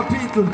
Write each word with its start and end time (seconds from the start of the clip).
Kapitel. 0.00 0.48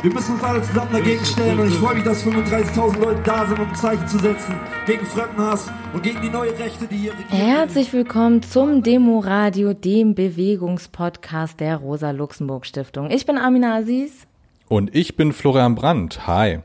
Wir 0.00 0.12
müssen 0.14 0.36
uns 0.36 0.44
alle 0.44 0.62
zusammen 0.62 0.92
dagegen 0.92 1.22
stellen 1.22 1.58
und 1.58 1.68
ich 1.68 1.74
freue 1.74 1.96
mich, 1.96 2.04
dass 2.04 2.24
35.000 2.24 2.98
Leute 3.00 3.20
da 3.22 3.46
sind, 3.46 3.58
um 3.58 3.68
ein 3.68 3.74
Zeichen 3.74 4.08
zu 4.08 4.18
setzen 4.18 4.54
gegen 4.86 5.04
Fremdenhass 5.04 5.70
und 5.92 6.02
gegen 6.02 6.22
die 6.22 6.30
neue 6.30 6.58
Rechte, 6.58 6.86
die 6.86 6.96
hier 6.96 7.12
regiert. 7.12 7.30
Herzlich 7.30 7.92
willkommen 7.92 8.42
zum 8.42 8.82
Demoradio, 8.82 9.74
dem 9.74 10.14
Bewegungspodcast 10.14 11.60
der 11.60 11.76
Rosa-Luxemburg-Stiftung. 11.76 13.10
Ich 13.10 13.26
bin 13.26 13.36
Amina 13.36 13.76
Aziz. 13.76 14.26
Und 14.68 14.94
ich 14.94 15.16
bin 15.16 15.34
Florian 15.34 15.74
Brandt. 15.74 16.26
Hi. 16.26 16.60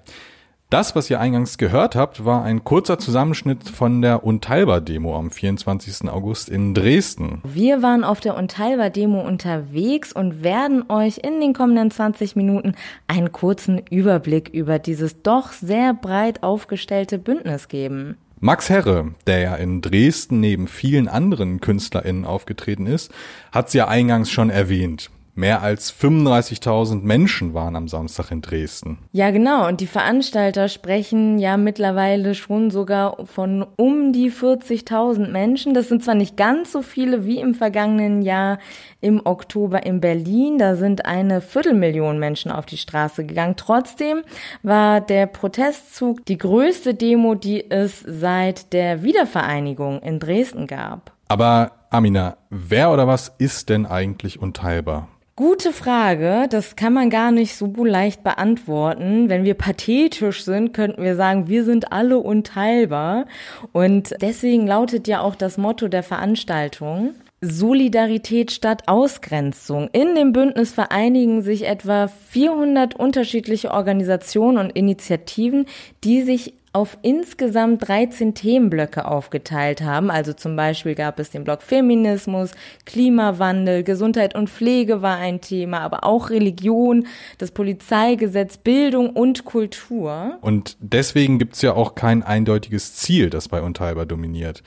Das, 0.74 0.96
was 0.96 1.08
ihr 1.08 1.20
eingangs 1.20 1.60
gehört 1.60 1.96
habt, 1.96 2.26
war 2.26 2.44
ein 2.44 2.64
kurzer 2.64 2.98
Zusammenschnitt 2.98 3.70
von 3.70 4.02
der 4.02 4.24
Unteilbar-Demo 4.24 5.16
am 5.16 5.30
24. 5.30 6.10
August 6.10 6.50
in 6.50 6.74
Dresden. 6.74 7.44
Wir 7.44 7.84
waren 7.84 8.04
auf 8.04 8.22
der 8.22 8.36
Unteilbar-Demo 8.36 9.22
unterwegs 9.22 10.12
und 10.14 10.44
werden 10.44 10.90
euch 10.90 11.20
in 11.20 11.40
den 11.40 11.54
kommenden 11.54 11.92
20 11.92 12.36
Minuten 12.36 12.74
einen 13.06 13.32
kurzen 13.32 13.84
Überblick 13.92 14.50
über 14.50 14.80
dieses 14.80 15.22
doch 15.22 15.52
sehr 15.52 15.94
breit 15.94 16.42
aufgestellte 16.42 17.20
Bündnis 17.20 17.68
geben. 17.68 18.18
Max 18.40 18.68
Herre, 18.68 19.14
der 19.28 19.42
ja 19.42 19.54
in 19.54 19.80
Dresden 19.80 20.40
neben 20.40 20.68
vielen 20.68 21.08
anderen 21.08 21.62
KünstlerInnen 21.62 22.26
aufgetreten 22.26 22.88
ist, 22.88 23.12
hat 23.52 23.70
sie 23.70 23.78
ja 23.78 23.90
eingangs 23.90 24.32
schon 24.32 24.50
erwähnt. 24.50 25.12
Mehr 25.36 25.64
als 25.64 25.92
35.000 25.92 27.02
Menschen 27.02 27.56
waren 27.56 27.76
am 27.76 27.88
Samstag 27.88 28.30
in 28.30 28.42
Dresden. 28.42 29.00
Ja, 29.12 29.32
genau. 29.32 29.68
Und 29.68 29.82
die 29.82 29.88
Veranstalter 29.88 30.70
sprechen 30.70 31.40
ja 31.40 31.58
mittlerweile 31.58 32.36
schon 32.36 32.70
sogar 32.70 33.26
von 33.26 33.66
um 33.76 34.14
die 34.14 34.32
40.000 34.32 35.30
Menschen. 35.30 35.74
Das 35.74 35.90
sind 35.90 36.04
zwar 36.04 36.14
nicht 36.14 36.38
ganz 36.38 36.72
so 36.72 36.84
viele 36.84 37.26
wie 37.26 37.40
im 37.40 37.56
vergangenen 37.56 38.22
Jahr 38.22 38.60
im 39.02 39.22
Oktober 39.26 39.84
in 39.84 40.02
Berlin. 40.02 40.60
Da 40.60 40.76
sind 40.76 41.06
eine 41.06 41.42
Viertelmillion 41.42 42.20
Menschen 42.20 42.52
auf 42.52 42.68
die 42.68 42.78
Straße 42.78 43.26
gegangen. 43.26 43.56
Trotzdem 43.58 44.22
war 44.62 45.02
der 45.02 45.26
Protestzug 45.26 46.24
die 46.26 46.38
größte 46.38 46.94
Demo, 46.94 47.34
die 47.34 47.72
es 47.72 48.02
seit 48.06 48.72
der 48.72 49.02
Wiedervereinigung 49.02 50.00
in 50.04 50.20
Dresden 50.20 50.68
gab. 50.68 51.12
Aber 51.28 51.72
Amina, 51.90 52.38
wer 52.52 52.92
oder 52.92 53.08
was 53.08 53.34
ist 53.40 53.70
denn 53.70 53.88
eigentlich 53.88 54.40
unteilbar? 54.40 55.08
Gute 55.36 55.74
Frage. 55.74 56.46
Das 56.48 56.76
kann 56.76 56.94
man 56.94 57.10
gar 57.10 57.32
nicht 57.32 57.56
so 57.56 57.66
leicht 57.84 58.24
beantworten. 58.24 59.30
Wenn 59.30 59.44
wir 59.44 59.56
pathetisch 59.56 60.44
sind, 60.44 60.74
könnten 60.74 61.02
wir 61.02 61.16
sagen, 61.16 61.48
wir 61.48 61.64
sind 61.64 61.92
alle 61.92 62.20
unteilbar. 62.20 63.26
Und 63.72 64.14
deswegen 64.22 64.68
lautet 64.68 65.08
ja 65.08 65.22
auch 65.22 65.34
das 65.34 65.58
Motto 65.58 65.88
der 65.88 66.04
Veranstaltung. 66.04 67.16
Solidarität 67.42 68.52
statt 68.52 68.84
Ausgrenzung. 68.86 69.90
In 69.92 70.14
dem 70.14 70.34
Bündnis 70.34 70.72
vereinigen 70.72 71.42
sich 71.42 71.66
etwa 71.66 72.08
400 72.08 72.96
unterschiedliche 72.96 73.72
Organisationen 73.72 74.60
und 74.60 74.70
Initiativen, 74.70 75.66
die 76.04 76.22
sich 76.22 76.54
auf 76.74 76.98
insgesamt 77.04 77.88
13 77.88 78.34
Themenblöcke 78.34 79.06
aufgeteilt 79.06 79.84
haben. 79.84 80.10
Also 80.10 80.34
zum 80.34 80.56
Beispiel 80.56 80.96
gab 80.96 81.20
es 81.20 81.30
den 81.30 81.44
Block 81.44 81.62
Feminismus, 81.62 82.52
Klimawandel, 82.86 83.84
Gesundheit 83.84 84.34
und 84.34 84.50
Pflege 84.50 85.04
war 85.04 85.18
ein 85.18 85.40
Thema, 85.40 85.82
aber 85.82 86.04
auch 86.04 86.32
Religion, 86.32 87.06
das 87.38 87.52
Polizeigesetz, 87.52 88.58
Bildung 88.58 89.12
und 89.12 89.46
Kultur. 89.46 90.40
Und 90.42 90.76
deswegen 90.80 91.38
gibt's 91.38 91.62
ja 91.62 91.74
auch 91.74 91.94
kein 91.94 92.24
eindeutiges 92.24 92.96
Ziel, 92.96 93.30
das 93.30 93.50
bei 93.50 93.62
Unteilbar 93.62 94.08
dominiert. 94.08 94.64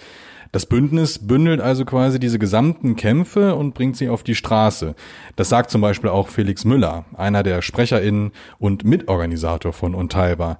Das 0.52 0.64
Bündnis 0.64 1.18
bündelt 1.18 1.60
also 1.60 1.84
quasi 1.84 2.18
diese 2.18 2.38
gesamten 2.38 2.96
Kämpfe 2.96 3.54
und 3.56 3.74
bringt 3.74 3.96
sie 3.96 4.08
auf 4.08 4.22
die 4.22 4.34
Straße. 4.34 4.94
Das 5.34 5.48
sagt 5.48 5.70
zum 5.70 5.82
Beispiel 5.82 6.08
auch 6.08 6.28
Felix 6.28 6.64
Müller, 6.64 7.04
einer 7.14 7.42
der 7.42 7.60
SprecherInnen 7.60 8.32
und 8.58 8.82
Mitorganisator 8.84 9.74
von 9.74 9.94
Unteilbar. 9.94 10.58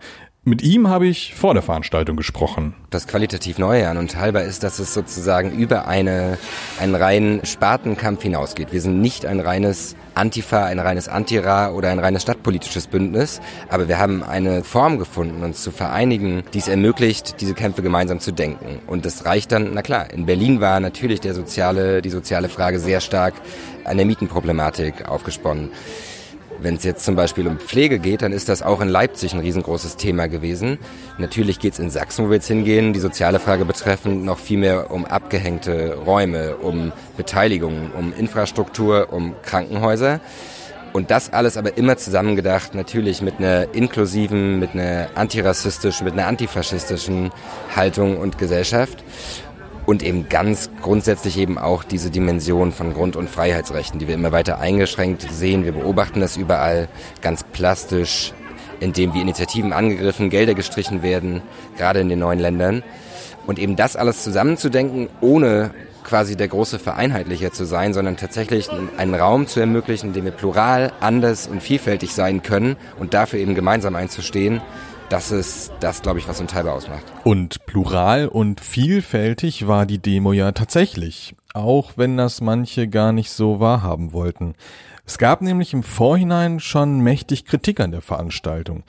Mit 0.48 0.62
ihm 0.62 0.86
habe 0.86 1.08
ich 1.08 1.34
vor 1.34 1.54
der 1.54 1.62
Veranstaltung 1.64 2.16
gesprochen. 2.16 2.72
Das 2.90 3.08
qualitativ 3.08 3.58
Neue 3.58 3.88
an 3.88 3.96
Unteilbar 3.96 4.44
ist, 4.44 4.62
dass 4.62 4.78
es 4.78 4.94
sozusagen 4.94 5.50
über 5.50 5.88
eine, 5.88 6.38
einen 6.78 6.94
reinen 6.94 7.44
Spartenkampf 7.44 8.22
hinausgeht. 8.22 8.72
Wir 8.72 8.80
sind 8.80 9.00
nicht 9.00 9.26
ein 9.26 9.40
reines 9.40 9.96
Antifa, 10.14 10.66
ein 10.66 10.78
reines 10.78 11.08
Antira 11.08 11.72
oder 11.72 11.90
ein 11.90 11.98
reines 11.98 12.22
stadtpolitisches 12.22 12.86
Bündnis, 12.86 13.40
aber 13.70 13.88
wir 13.88 13.98
haben 13.98 14.22
eine 14.22 14.62
Form 14.62 15.00
gefunden, 15.00 15.42
uns 15.42 15.64
zu 15.64 15.72
vereinigen, 15.72 16.44
die 16.54 16.58
es 16.58 16.68
ermöglicht, 16.68 17.40
diese 17.40 17.54
Kämpfe 17.54 17.82
gemeinsam 17.82 18.20
zu 18.20 18.30
denken. 18.30 18.78
Und 18.86 19.04
das 19.04 19.24
reicht 19.24 19.50
dann, 19.50 19.72
na 19.74 19.82
klar, 19.82 20.12
in 20.12 20.26
Berlin 20.26 20.60
war 20.60 20.78
natürlich 20.78 21.18
der 21.18 21.34
soziale, 21.34 22.02
die 22.02 22.10
soziale 22.10 22.48
Frage 22.48 22.78
sehr 22.78 23.00
stark 23.00 23.34
an 23.82 23.96
der 23.96 24.06
Mietenproblematik 24.06 25.08
aufgesponnen. 25.08 25.70
Wenn 26.60 26.76
es 26.76 26.84
jetzt 26.84 27.04
zum 27.04 27.16
Beispiel 27.16 27.46
um 27.46 27.58
Pflege 27.58 27.98
geht, 27.98 28.22
dann 28.22 28.32
ist 28.32 28.48
das 28.48 28.62
auch 28.62 28.80
in 28.80 28.88
Leipzig 28.88 29.34
ein 29.34 29.40
riesengroßes 29.40 29.96
Thema 29.96 30.26
gewesen. 30.26 30.78
Natürlich 31.18 31.58
geht 31.58 31.74
es 31.74 31.78
in 31.78 31.90
Sachsen, 31.90 32.24
wo 32.24 32.30
wir 32.30 32.36
jetzt 32.36 32.48
hingehen, 32.48 32.92
die 32.92 33.00
soziale 33.00 33.40
Frage 33.40 33.64
betreffend, 33.64 34.24
noch 34.24 34.38
viel 34.38 34.58
mehr 34.58 34.90
um 34.90 35.04
abgehängte 35.04 35.96
Räume, 36.06 36.56
um 36.56 36.92
Beteiligung, 37.16 37.90
um 37.96 38.12
Infrastruktur, 38.12 39.12
um 39.12 39.34
Krankenhäuser. 39.42 40.20
Und 40.92 41.10
das 41.10 41.30
alles 41.32 41.58
aber 41.58 41.76
immer 41.76 41.98
zusammengedacht, 41.98 42.74
natürlich 42.74 43.20
mit 43.20 43.38
einer 43.38 43.74
inklusiven, 43.74 44.58
mit 44.58 44.72
einer 44.72 45.10
antirassistischen, 45.14 46.06
mit 46.06 46.14
einer 46.14 46.26
antifaschistischen 46.26 47.32
Haltung 47.74 48.16
und 48.16 48.38
Gesellschaft 48.38 49.04
und 49.86 50.02
eben 50.02 50.28
ganz 50.28 50.68
grundsätzlich 50.82 51.38
eben 51.38 51.58
auch 51.58 51.84
diese 51.84 52.10
Dimension 52.10 52.72
von 52.72 52.92
Grund- 52.92 53.16
und 53.16 53.30
Freiheitsrechten, 53.30 53.98
die 53.98 54.08
wir 54.08 54.14
immer 54.14 54.32
weiter 54.32 54.58
eingeschränkt 54.58 55.26
sehen. 55.30 55.64
Wir 55.64 55.72
beobachten 55.72 56.20
das 56.20 56.36
überall 56.36 56.88
ganz 57.22 57.44
plastisch, 57.44 58.34
indem 58.80 59.14
wie 59.14 59.20
Initiativen 59.20 59.72
angegriffen, 59.72 60.28
Gelder 60.28 60.54
gestrichen 60.54 61.02
werden, 61.02 61.40
gerade 61.78 62.00
in 62.00 62.08
den 62.08 62.18
neuen 62.18 62.40
Ländern. 62.40 62.82
Und 63.46 63.60
eben 63.60 63.76
das 63.76 63.94
alles 63.94 64.24
zusammenzudenken, 64.24 65.08
ohne 65.20 65.70
quasi 66.02 66.36
der 66.36 66.48
große 66.48 66.78
Vereinheitlicher 66.78 67.52
zu 67.52 67.64
sein, 67.64 67.94
sondern 67.94 68.16
tatsächlich 68.16 68.68
einen 68.96 69.14
Raum 69.14 69.46
zu 69.46 69.60
ermöglichen, 69.60 70.08
in 70.08 70.12
dem 70.12 70.24
wir 70.24 70.32
plural, 70.32 70.92
anders 71.00 71.46
und 71.46 71.62
vielfältig 71.62 72.12
sein 72.12 72.42
können 72.42 72.76
und 72.98 73.14
dafür 73.14 73.38
eben 73.38 73.54
gemeinsam 73.54 73.96
einzustehen, 73.96 74.60
das 75.08 75.30
ist 75.30 75.72
das, 75.80 76.02
glaube 76.02 76.18
ich, 76.18 76.28
was 76.28 76.40
Unteilbar 76.40 76.74
ausmacht. 76.74 77.04
Und 77.24 77.66
plural 77.66 78.28
und 78.28 78.60
vielfältig 78.60 79.66
war 79.66 79.86
die 79.86 79.98
Demo 79.98 80.32
ja 80.32 80.52
tatsächlich, 80.52 81.34
auch 81.54 81.92
wenn 81.96 82.16
das 82.16 82.40
manche 82.40 82.88
gar 82.88 83.12
nicht 83.12 83.30
so 83.30 83.60
wahrhaben 83.60 84.12
wollten. 84.12 84.54
Es 85.06 85.18
gab 85.18 85.40
nämlich 85.40 85.72
im 85.72 85.82
Vorhinein 85.82 86.58
schon 86.58 87.00
mächtig 87.00 87.44
Kritik 87.44 87.80
an 87.80 87.92
der 87.92 88.02
Veranstaltung. 88.02 88.82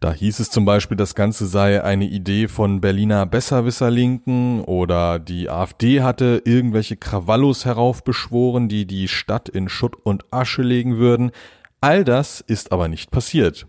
Da 0.00 0.12
hieß 0.12 0.40
es 0.40 0.50
zum 0.50 0.66
Beispiel, 0.66 0.98
das 0.98 1.14
Ganze 1.14 1.46
sei 1.46 1.82
eine 1.82 2.04
Idee 2.04 2.48
von 2.48 2.82
Berliner 2.82 3.24
Besserwisser-Linken 3.24 4.60
oder 4.60 5.18
die 5.18 5.48
AfD 5.48 6.02
hatte 6.02 6.42
irgendwelche 6.44 6.98
Krawallos 6.98 7.64
heraufbeschworen, 7.64 8.68
die 8.68 8.86
die 8.86 9.08
Stadt 9.08 9.48
in 9.48 9.70
Schutt 9.70 9.96
und 9.96 10.24
Asche 10.30 10.60
legen 10.60 10.98
würden. 10.98 11.30
All 11.80 12.04
das 12.04 12.42
ist 12.42 12.72
aber 12.72 12.88
nicht 12.88 13.10
passiert. 13.10 13.66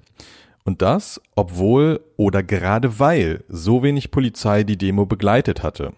Und 0.67 0.81
das, 0.81 1.21
obwohl 1.33 2.01
oder 2.17 2.43
gerade 2.43 2.99
weil 2.99 3.45
so 3.47 3.83
wenig 3.83 4.11
Polizei 4.11 4.63
die 4.63 4.77
Demo 4.77 5.05
begleitet 5.05 5.63
hatte. 5.63 5.93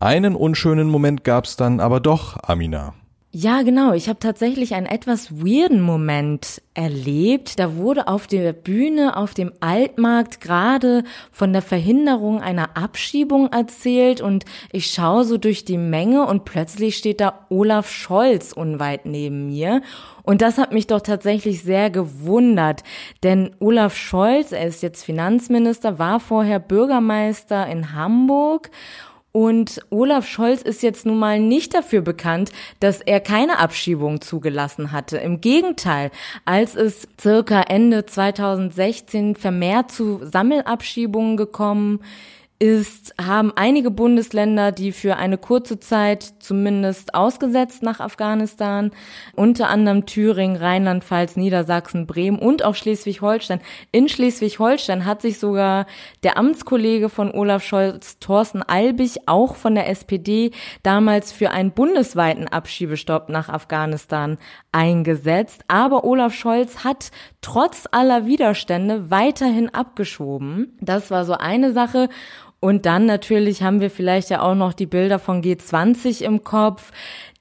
Einen 0.00 0.34
unschönen 0.34 0.90
Moment 0.90 1.22
gab's 1.22 1.54
dann 1.54 1.78
aber 1.78 2.00
doch, 2.00 2.36
Amina. 2.42 2.94
Ja, 3.34 3.62
genau. 3.62 3.94
Ich 3.94 4.10
habe 4.10 4.18
tatsächlich 4.18 4.74
einen 4.74 4.84
etwas 4.84 5.32
weirden 5.32 5.80
Moment 5.80 6.60
erlebt. 6.74 7.58
Da 7.58 7.76
wurde 7.76 8.06
auf 8.06 8.26
der 8.26 8.52
Bühne 8.52 9.16
auf 9.16 9.32
dem 9.32 9.54
Altmarkt 9.60 10.42
gerade 10.42 11.02
von 11.30 11.54
der 11.54 11.62
Verhinderung 11.62 12.42
einer 12.42 12.76
Abschiebung 12.76 13.50
erzählt 13.50 14.20
und 14.20 14.44
ich 14.70 14.88
schaue 14.88 15.24
so 15.24 15.38
durch 15.38 15.64
die 15.64 15.78
Menge 15.78 16.26
und 16.26 16.44
plötzlich 16.44 16.98
steht 16.98 17.22
da 17.22 17.46
Olaf 17.48 17.90
Scholz 17.90 18.52
unweit 18.52 19.06
neben 19.06 19.46
mir. 19.46 19.80
Und 20.24 20.42
das 20.42 20.58
hat 20.58 20.72
mich 20.72 20.86
doch 20.86 21.00
tatsächlich 21.00 21.62
sehr 21.62 21.88
gewundert, 21.88 22.84
denn 23.22 23.56
Olaf 23.60 23.96
Scholz, 23.96 24.52
er 24.52 24.66
ist 24.66 24.82
jetzt 24.82 25.04
Finanzminister, 25.04 25.98
war 25.98 26.20
vorher 26.20 26.58
Bürgermeister 26.58 27.66
in 27.66 27.94
Hamburg 27.94 28.70
und 29.32 29.80
Olaf 29.88 30.26
Scholz 30.26 30.60
ist 30.60 30.82
jetzt 30.82 31.06
nun 31.06 31.18
mal 31.18 31.40
nicht 31.40 31.74
dafür 31.74 32.02
bekannt, 32.02 32.52
dass 32.80 33.00
er 33.00 33.18
keine 33.20 33.58
Abschiebung 33.58 34.20
zugelassen 34.20 34.92
hatte. 34.92 35.16
Im 35.16 35.40
Gegenteil, 35.40 36.10
als 36.44 36.74
es 36.74 37.08
circa 37.18 37.62
Ende 37.62 38.04
2016 38.04 39.34
vermehrt 39.34 39.90
zu 39.90 40.20
Sammelabschiebungen 40.22 41.38
gekommen 41.38 42.00
ist, 42.62 43.12
haben 43.20 43.52
einige 43.56 43.90
Bundesländer, 43.90 44.70
die 44.70 44.92
für 44.92 45.16
eine 45.16 45.36
kurze 45.36 45.80
Zeit 45.80 46.22
zumindest 46.38 47.12
ausgesetzt 47.12 47.82
nach 47.82 47.98
Afghanistan, 47.98 48.92
unter 49.34 49.68
anderem 49.68 50.06
Thüringen, 50.06 50.54
Rheinland-Pfalz, 50.54 51.34
Niedersachsen, 51.34 52.06
Bremen 52.06 52.38
und 52.38 52.64
auch 52.64 52.76
Schleswig-Holstein. 52.76 53.60
In 53.90 54.08
Schleswig-Holstein 54.08 55.04
hat 55.04 55.22
sich 55.22 55.40
sogar 55.40 55.86
der 56.22 56.38
Amtskollege 56.38 57.08
von 57.08 57.32
Olaf 57.32 57.64
Scholz, 57.64 58.20
Thorsten 58.20 58.62
Albig, 58.62 59.26
auch 59.26 59.56
von 59.56 59.74
der 59.74 59.88
SPD, 59.88 60.52
damals 60.84 61.32
für 61.32 61.50
einen 61.50 61.72
bundesweiten 61.72 62.46
Abschiebestopp 62.46 63.28
nach 63.28 63.48
Afghanistan 63.48 64.38
eingesetzt. 64.70 65.64
Aber 65.66 66.04
Olaf 66.04 66.32
Scholz 66.32 66.84
hat 66.84 67.10
trotz 67.40 67.88
aller 67.90 68.24
Widerstände 68.24 69.10
weiterhin 69.10 69.68
abgeschoben. 69.68 70.78
Das 70.80 71.10
war 71.10 71.24
so 71.24 71.32
eine 71.32 71.72
Sache. 71.72 72.08
Und 72.64 72.86
dann 72.86 73.06
natürlich 73.06 73.64
haben 73.64 73.80
wir 73.80 73.90
vielleicht 73.90 74.30
ja 74.30 74.40
auch 74.40 74.54
noch 74.54 74.72
die 74.72 74.86
Bilder 74.86 75.18
von 75.18 75.42
G20 75.42 76.22
im 76.22 76.44
Kopf. 76.44 76.92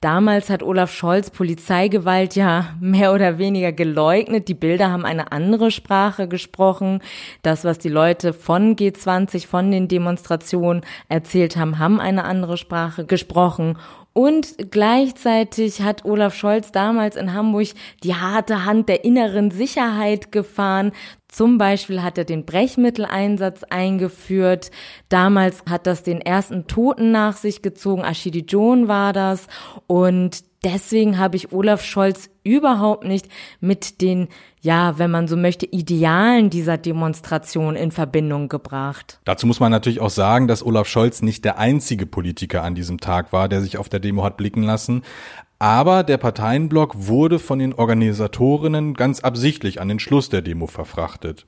Damals 0.01 0.49
hat 0.49 0.63
Olaf 0.63 0.91
Scholz 0.91 1.29
Polizeigewalt 1.29 2.35
ja 2.35 2.73
mehr 2.79 3.13
oder 3.13 3.37
weniger 3.37 3.71
geleugnet. 3.71 4.47
Die 4.47 4.55
Bilder 4.55 4.89
haben 4.89 5.05
eine 5.05 5.31
andere 5.31 5.69
Sprache 5.69 6.27
gesprochen. 6.27 7.03
Das, 7.43 7.65
was 7.65 7.77
die 7.77 7.89
Leute 7.89 8.33
von 8.33 8.75
G20, 8.75 9.45
von 9.45 9.69
den 9.69 9.87
Demonstrationen 9.87 10.81
erzählt 11.07 11.55
haben, 11.55 11.77
haben 11.77 11.99
eine 11.99 12.23
andere 12.23 12.57
Sprache 12.57 13.05
gesprochen. 13.05 13.77
Und 14.13 14.71
gleichzeitig 14.71 15.83
hat 15.83 16.03
Olaf 16.03 16.35
Scholz 16.35 16.73
damals 16.73 17.15
in 17.15 17.33
Hamburg 17.33 17.69
die 18.03 18.15
harte 18.15 18.65
Hand 18.65 18.89
der 18.89 19.05
inneren 19.05 19.51
Sicherheit 19.51 20.33
gefahren. 20.33 20.91
Zum 21.29 21.57
Beispiel 21.57 22.03
hat 22.03 22.17
er 22.17 22.25
den 22.25 22.45
Brechmitteleinsatz 22.45 23.63
eingeführt. 23.63 24.69
Damals 25.07 25.63
hat 25.69 25.87
das 25.87 26.03
den 26.03 26.19
ersten 26.19 26.67
Toten 26.67 27.11
nach 27.11 27.37
sich 27.37 27.61
gezogen. 27.61 28.03
Ashidi 28.03 28.43
John 28.45 28.89
war 28.89 29.13
das. 29.13 29.47
Und 29.91 30.45
deswegen 30.63 31.17
habe 31.17 31.35
ich 31.35 31.51
Olaf 31.51 31.83
Scholz 31.83 32.29
überhaupt 32.45 33.03
nicht 33.03 33.27
mit 33.59 33.99
den, 33.99 34.29
ja, 34.61 34.97
wenn 34.97 35.11
man 35.11 35.27
so 35.27 35.35
möchte, 35.35 35.65
Idealen 35.65 36.49
dieser 36.49 36.77
Demonstration 36.77 37.75
in 37.75 37.91
Verbindung 37.91 38.47
gebracht. 38.47 39.19
Dazu 39.25 39.47
muss 39.47 39.59
man 39.59 39.69
natürlich 39.69 39.99
auch 39.99 40.09
sagen, 40.09 40.47
dass 40.47 40.65
Olaf 40.65 40.87
Scholz 40.87 41.21
nicht 41.21 41.43
der 41.43 41.57
einzige 41.57 42.05
Politiker 42.05 42.63
an 42.63 42.73
diesem 42.73 43.01
Tag 43.01 43.33
war, 43.33 43.49
der 43.49 43.59
sich 43.59 43.77
auf 43.77 43.89
der 43.89 43.99
Demo 43.99 44.23
hat 44.23 44.37
blicken 44.37 44.63
lassen. 44.63 45.01
Aber 45.59 46.03
der 46.03 46.15
Parteienblock 46.15 46.93
wurde 46.95 47.37
von 47.37 47.59
den 47.59 47.73
Organisatorinnen 47.73 48.93
ganz 48.93 49.19
absichtlich 49.19 49.81
an 49.81 49.89
den 49.89 49.99
Schluss 49.99 50.29
der 50.29 50.41
Demo 50.41 50.67
verfrachtet. 50.67 51.45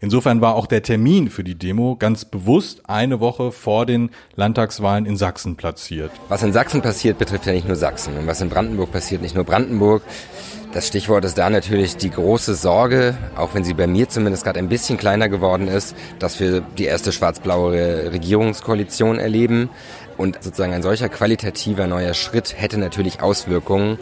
Insofern 0.00 0.40
war 0.40 0.54
auch 0.54 0.66
der 0.66 0.82
Termin 0.82 1.28
für 1.28 1.42
die 1.42 1.56
Demo 1.56 1.96
ganz 1.96 2.24
bewusst 2.24 2.88
eine 2.88 3.18
Woche 3.18 3.50
vor 3.50 3.84
den 3.84 4.10
Landtagswahlen 4.36 5.06
in 5.06 5.16
Sachsen 5.16 5.56
platziert. 5.56 6.12
Was 6.28 6.42
in 6.42 6.52
Sachsen 6.52 6.82
passiert, 6.82 7.18
betrifft 7.18 7.46
ja 7.46 7.52
nicht 7.52 7.66
nur 7.66 7.76
Sachsen. 7.76 8.16
Und 8.16 8.26
was 8.28 8.40
in 8.40 8.48
Brandenburg 8.48 8.92
passiert, 8.92 9.22
nicht 9.22 9.34
nur 9.34 9.44
Brandenburg. 9.44 10.02
Das 10.72 10.86
Stichwort 10.86 11.24
ist 11.24 11.38
da 11.38 11.48
natürlich 11.48 11.96
die 11.96 12.10
große 12.10 12.54
Sorge, 12.54 13.16
auch 13.36 13.54
wenn 13.54 13.64
sie 13.64 13.72
bei 13.72 13.86
mir 13.86 14.08
zumindest 14.08 14.44
gerade 14.44 14.58
ein 14.58 14.68
bisschen 14.68 14.98
kleiner 14.98 15.28
geworden 15.30 15.66
ist, 15.66 15.96
dass 16.18 16.38
wir 16.40 16.60
die 16.60 16.84
erste 16.84 17.10
schwarz-blaue 17.10 18.12
Regierungskoalition 18.12 19.18
erleben. 19.18 19.70
Und 20.18 20.42
sozusagen 20.42 20.74
ein 20.74 20.82
solcher 20.82 21.08
qualitativer 21.08 21.86
neuer 21.86 22.12
Schritt 22.12 22.54
hätte 22.56 22.78
natürlich 22.78 23.22
Auswirkungen, 23.22 23.98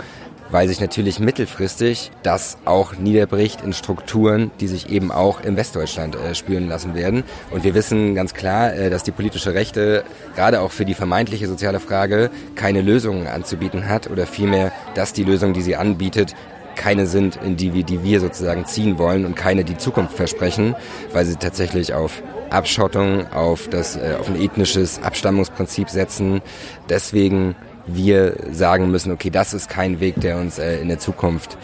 weil 0.50 0.68
sich 0.68 0.80
natürlich 0.80 1.20
mittelfristig 1.20 2.10
das 2.22 2.58
auch 2.64 2.96
niederbricht 2.96 3.62
in 3.62 3.72
Strukturen, 3.72 4.50
die 4.60 4.68
sich 4.68 4.90
eben 4.90 5.10
auch 5.10 5.40
in 5.42 5.56
Westdeutschland 5.56 6.16
äh, 6.16 6.34
spüren 6.34 6.68
lassen 6.68 6.94
werden. 6.94 7.24
Und 7.50 7.64
wir 7.64 7.74
wissen 7.74 8.14
ganz 8.14 8.34
klar, 8.34 8.74
äh, 8.74 8.90
dass 8.90 9.02
die 9.02 9.10
politische 9.10 9.54
Rechte 9.54 10.04
gerade 10.34 10.60
auch 10.60 10.72
für 10.72 10.84
die 10.84 10.94
vermeintliche 10.94 11.48
soziale 11.48 11.80
Frage 11.80 12.30
keine 12.54 12.82
Lösungen 12.82 13.26
anzubieten 13.26 13.88
hat 13.88 14.10
oder 14.10 14.26
vielmehr, 14.26 14.72
dass 14.94 15.12
die 15.12 15.24
Lösungen, 15.24 15.54
die 15.54 15.62
sie 15.62 15.76
anbietet, 15.76 16.34
keine 16.76 17.06
sind, 17.06 17.36
in 17.36 17.56
die 17.56 17.74
wir, 17.74 17.82
die 17.82 18.02
wir 18.02 18.20
sozusagen 18.20 18.66
ziehen 18.66 18.98
wollen 18.98 19.24
und 19.24 19.34
keine, 19.34 19.64
die 19.64 19.76
Zukunft 19.78 20.14
versprechen, 20.14 20.76
weil 21.12 21.24
sie 21.24 21.36
tatsächlich 21.36 21.94
auf 21.94 22.22
Abschottung, 22.50 23.26
auf, 23.32 23.68
das, 23.68 23.96
äh, 23.96 24.16
auf 24.20 24.28
ein 24.28 24.40
ethnisches 24.40 25.02
Abstammungsprinzip 25.02 25.90
setzen. 25.90 26.42
Deswegen 26.88 27.56
wir 27.86 28.36
sagen 28.52 28.90
müssen, 28.90 29.12
okay, 29.12 29.30
das 29.30 29.54
ist 29.54 29.68
kein 29.68 30.00
Weg, 30.00 30.20
der 30.20 30.38
uns 30.38 30.58
äh, 30.58 30.80
in 30.80 30.88
der 30.88 30.98
Zukunft 30.98 31.56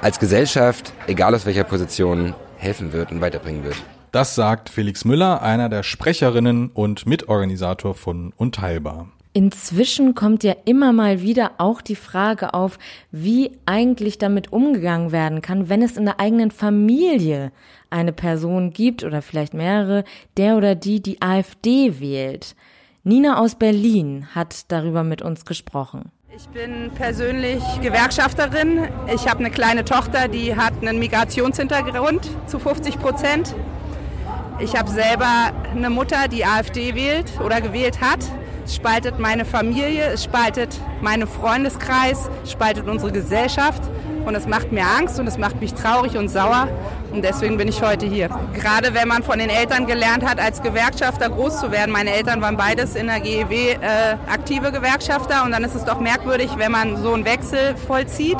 als 0.00 0.18
Gesellschaft, 0.18 0.92
egal 1.06 1.34
aus 1.34 1.46
welcher 1.46 1.64
Position, 1.64 2.34
helfen 2.58 2.92
wird 2.92 3.10
und 3.10 3.20
weiterbringen 3.20 3.64
wird. 3.64 3.76
Das 4.12 4.34
sagt 4.34 4.70
Felix 4.70 5.04
Müller, 5.04 5.42
einer 5.42 5.68
der 5.68 5.82
Sprecherinnen 5.82 6.70
und 6.72 7.06
Mitorganisator 7.06 7.94
von 7.94 8.32
Unteilbar. 8.36 9.08
Inzwischen 9.36 10.14
kommt 10.14 10.44
ja 10.44 10.56
immer 10.64 10.94
mal 10.94 11.20
wieder 11.20 11.52
auch 11.58 11.82
die 11.82 11.94
Frage 11.94 12.54
auf, 12.54 12.78
wie 13.10 13.50
eigentlich 13.66 14.16
damit 14.16 14.50
umgegangen 14.50 15.12
werden 15.12 15.42
kann, 15.42 15.68
wenn 15.68 15.82
es 15.82 15.98
in 15.98 16.06
der 16.06 16.18
eigenen 16.18 16.50
Familie 16.50 17.52
eine 17.90 18.14
Person 18.14 18.70
gibt 18.70 19.04
oder 19.04 19.20
vielleicht 19.20 19.52
mehrere, 19.52 20.04
der 20.38 20.56
oder 20.56 20.74
die 20.74 21.02
die 21.02 21.20
AfD 21.20 22.00
wählt. 22.00 22.56
Nina 23.08 23.38
aus 23.38 23.54
Berlin 23.54 24.26
hat 24.34 24.64
darüber 24.66 25.04
mit 25.04 25.22
uns 25.22 25.44
gesprochen. 25.44 26.10
Ich 26.36 26.48
bin 26.48 26.90
persönlich 26.92 27.62
Gewerkschafterin. 27.80 28.88
Ich 29.14 29.28
habe 29.28 29.38
eine 29.38 29.52
kleine 29.52 29.84
Tochter, 29.84 30.26
die 30.26 30.56
hat 30.56 30.72
einen 30.82 30.98
Migrationshintergrund 30.98 32.28
zu 32.48 32.58
50 32.58 32.98
Prozent. 32.98 33.54
Ich 34.58 34.76
habe 34.76 34.90
selber 34.90 35.52
eine 35.70 35.88
Mutter, 35.88 36.26
die 36.26 36.44
AfD 36.44 36.96
wählt 36.96 37.30
oder 37.44 37.60
gewählt 37.60 38.00
hat. 38.00 38.18
Es 38.64 38.74
spaltet 38.74 39.20
meine 39.20 39.44
Familie, 39.44 40.06
es 40.06 40.24
spaltet 40.24 40.76
meinen 41.00 41.28
Freundeskreis, 41.28 42.28
es 42.42 42.50
spaltet 42.50 42.88
unsere 42.88 43.12
Gesellschaft. 43.12 43.84
Und 44.26 44.34
das 44.34 44.48
macht 44.48 44.72
mir 44.72 44.84
Angst 44.84 45.20
und 45.20 45.28
es 45.28 45.38
macht 45.38 45.60
mich 45.60 45.72
traurig 45.72 46.16
und 46.16 46.28
sauer. 46.28 46.68
Und 47.12 47.24
deswegen 47.24 47.56
bin 47.56 47.68
ich 47.68 47.80
heute 47.80 48.06
hier. 48.06 48.28
Gerade 48.54 48.92
wenn 48.92 49.06
man 49.06 49.22
von 49.22 49.38
den 49.38 49.48
Eltern 49.48 49.86
gelernt 49.86 50.24
hat, 50.28 50.40
als 50.40 50.60
Gewerkschafter 50.62 51.30
groß 51.30 51.60
zu 51.60 51.70
werden. 51.70 51.92
Meine 51.92 52.10
Eltern 52.10 52.42
waren 52.42 52.56
beides 52.56 52.96
in 52.96 53.06
der 53.06 53.20
GEW 53.20 53.52
äh, 53.52 53.78
aktive 54.28 54.72
Gewerkschafter. 54.72 55.44
Und 55.44 55.52
dann 55.52 55.62
ist 55.62 55.76
es 55.76 55.84
doch 55.84 56.00
merkwürdig, 56.00 56.50
wenn 56.56 56.72
man 56.72 56.96
so 57.00 57.12
einen 57.12 57.24
Wechsel 57.24 57.76
vollzieht. 57.86 58.38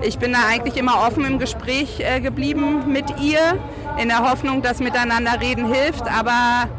Ich 0.00 0.18
bin 0.18 0.32
da 0.32 0.38
eigentlich 0.50 0.78
immer 0.78 1.06
offen 1.06 1.26
im 1.26 1.38
Gespräch 1.38 2.00
äh, 2.00 2.20
geblieben 2.20 2.90
mit 2.90 3.20
ihr, 3.20 3.58
in 4.00 4.08
der 4.08 4.30
Hoffnung, 4.30 4.62
dass 4.62 4.78
miteinander 4.78 5.42
reden 5.42 5.70
hilft. 5.70 6.04
Aber 6.10 6.70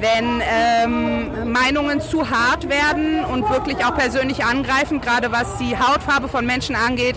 wenn 0.00 0.42
ähm, 0.42 1.50
Meinungen 1.50 2.02
zu 2.02 2.28
hart 2.28 2.68
werden 2.68 3.24
und 3.24 3.48
wirklich 3.48 3.82
auch 3.86 3.94
persönlich 3.96 4.44
angreifen, 4.44 5.00
gerade 5.00 5.32
was 5.32 5.56
die 5.56 5.78
Hautfarbe 5.78 6.28
von 6.28 6.44
Menschen 6.44 6.76
angeht 6.76 7.16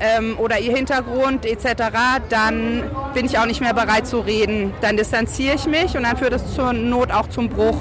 ähm, 0.00 0.38
oder 0.38 0.58
ihr 0.58 0.74
Hintergrund 0.74 1.46
etc., 1.46 1.92
dann 2.28 2.82
bin 3.14 3.26
ich 3.26 3.38
auch 3.38 3.46
nicht 3.46 3.60
mehr 3.60 3.74
bereit 3.74 4.06
zu 4.06 4.20
reden. 4.20 4.72
Dann 4.80 4.96
distanziere 4.96 5.54
ich 5.54 5.66
mich 5.66 5.96
und 5.96 6.02
dann 6.04 6.16
führt 6.16 6.32
es 6.32 6.54
zur 6.54 6.72
Not 6.72 7.10
auch 7.10 7.28
zum 7.28 7.48
Bruch, 7.48 7.76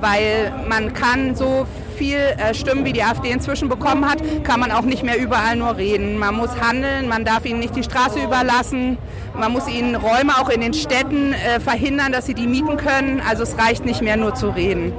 weil 0.00 0.52
man 0.68 0.92
kann 0.92 1.34
so 1.34 1.66
viel 1.96 2.18
äh, 2.18 2.54
Stimmen, 2.54 2.84
wie 2.84 2.92
die 2.92 3.02
AfD 3.02 3.30
inzwischen 3.30 3.68
bekommen 3.68 4.08
hat, 4.08 4.18
kann 4.44 4.60
man 4.60 4.70
auch 4.70 4.82
nicht 4.82 5.02
mehr 5.02 5.18
überall 5.18 5.56
nur 5.56 5.76
reden. 5.76 6.18
Man 6.18 6.34
muss 6.36 6.60
handeln, 6.60 7.08
man 7.08 7.24
darf 7.24 7.44
ihnen 7.46 7.60
nicht 7.60 7.74
die 7.74 7.82
Straße 7.82 8.22
überlassen, 8.22 8.98
man 9.34 9.52
muss 9.52 9.68
ihnen 9.68 9.94
Räume 9.94 10.38
auch 10.38 10.50
in 10.50 10.60
den 10.60 10.74
Städten 10.74 11.32
äh, 11.32 11.58
verhindern, 11.60 12.12
dass 12.12 12.26
sie 12.26 12.34
die 12.34 12.46
mieten 12.46 12.76
können. 12.76 13.22
Also 13.26 13.42
es 13.42 13.58
reicht 13.58 13.84
nicht 13.84 14.02
mehr 14.02 14.16
nur 14.16 14.34
zu 14.34 14.50
reden. 14.50 14.92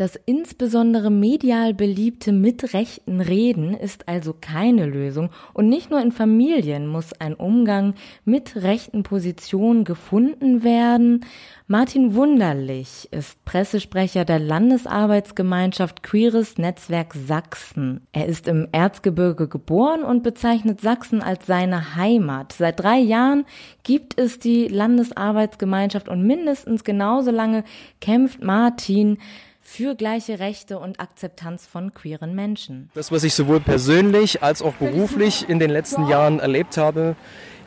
Das 0.00 0.18
insbesondere 0.24 1.10
medial 1.10 1.74
beliebte 1.74 2.32
mit 2.32 2.72
rechten 2.72 3.20
Reden 3.20 3.74
ist 3.74 4.08
also 4.08 4.34
keine 4.40 4.86
Lösung 4.86 5.28
und 5.52 5.68
nicht 5.68 5.90
nur 5.90 6.00
in 6.00 6.10
Familien 6.10 6.86
muss 6.86 7.12
ein 7.20 7.34
Umgang 7.34 7.92
mit 8.24 8.56
rechten 8.56 9.02
Positionen 9.02 9.84
gefunden 9.84 10.64
werden. 10.64 11.26
Martin 11.66 12.14
Wunderlich 12.14 13.08
ist 13.10 13.44
Pressesprecher 13.44 14.24
der 14.24 14.38
Landesarbeitsgemeinschaft 14.38 16.02
Queeres 16.02 16.56
Netzwerk 16.56 17.12
Sachsen. 17.12 18.00
Er 18.12 18.24
ist 18.24 18.48
im 18.48 18.68
Erzgebirge 18.72 19.48
geboren 19.48 20.02
und 20.02 20.22
bezeichnet 20.22 20.80
Sachsen 20.80 21.20
als 21.20 21.44
seine 21.44 21.94
Heimat. 21.94 22.54
Seit 22.54 22.80
drei 22.80 22.98
Jahren 22.98 23.44
gibt 23.82 24.18
es 24.18 24.38
die 24.38 24.66
Landesarbeitsgemeinschaft 24.66 26.08
und 26.08 26.26
mindestens 26.26 26.84
genauso 26.84 27.30
lange 27.30 27.64
kämpft 28.00 28.42
Martin 28.42 29.18
für 29.72 29.94
gleiche 29.94 30.40
Rechte 30.40 30.80
und 30.80 30.98
Akzeptanz 30.98 31.64
von 31.64 31.94
queeren 31.94 32.34
Menschen. 32.34 32.90
Das, 32.94 33.12
was 33.12 33.22
ich 33.22 33.34
sowohl 33.34 33.60
persönlich 33.60 34.42
als 34.42 34.62
auch 34.62 34.74
beruflich 34.74 35.48
in 35.48 35.60
den 35.60 35.70
letzten 35.70 36.08
Jahren 36.08 36.40
erlebt 36.40 36.76
habe, 36.76 37.14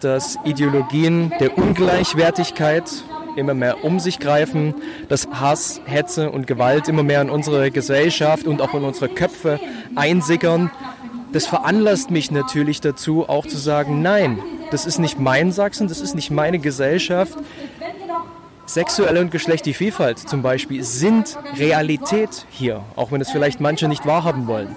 dass 0.01 0.38
Ideologien 0.43 1.31
der 1.39 1.57
Ungleichwertigkeit 1.57 2.91
immer 3.38 3.53
mehr 3.53 3.86
um 3.86 4.01
sich 4.01 4.19
greifen, 4.19 4.75
dass 5.07 5.29
Hass, 5.31 5.79
Hetze 5.86 6.29
und 6.29 6.45
Gewalt 6.45 6.89
immer 6.89 7.03
mehr 7.03 7.22
in 7.22 7.29
unsere 7.29 7.72
Gesellschaft 7.72 8.48
und 8.48 8.62
auch 8.62 8.74
in 8.74 8.83
unsere 8.83 9.07
Köpfe 9.07 9.62
einsickern. 9.95 10.72
Das 11.31 11.45
veranlasst 11.45 12.12
mich 12.12 12.31
natürlich 12.31 12.81
dazu, 12.81 13.29
auch 13.29 13.48
zu 13.48 13.57
sagen, 13.57 14.01
nein, 14.01 14.39
das 14.72 14.86
ist 14.86 15.00
nicht 15.00 15.19
mein 15.19 15.53
Sachsen, 15.53 15.88
das 15.88 16.01
ist 16.01 16.15
nicht 16.15 16.31
meine 16.31 16.60
Gesellschaft 16.60 17.38
Sexuelle 18.65 19.20
und 19.20 19.32
geschlechtliche 19.32 19.77
Vielfalt 19.77 20.20
zum 20.20 20.41
Beispiel 20.41 20.84
sind 20.84 21.38
Realität 21.58 22.46
hier, 22.50 22.82
auch 22.96 23.12
wenn 23.12 23.20
es 23.20 23.29
vielleicht 23.29 23.60
manche 23.60 23.88
nicht 23.88 24.05
wahrhaben 24.05 24.48
wollen. 24.48 24.75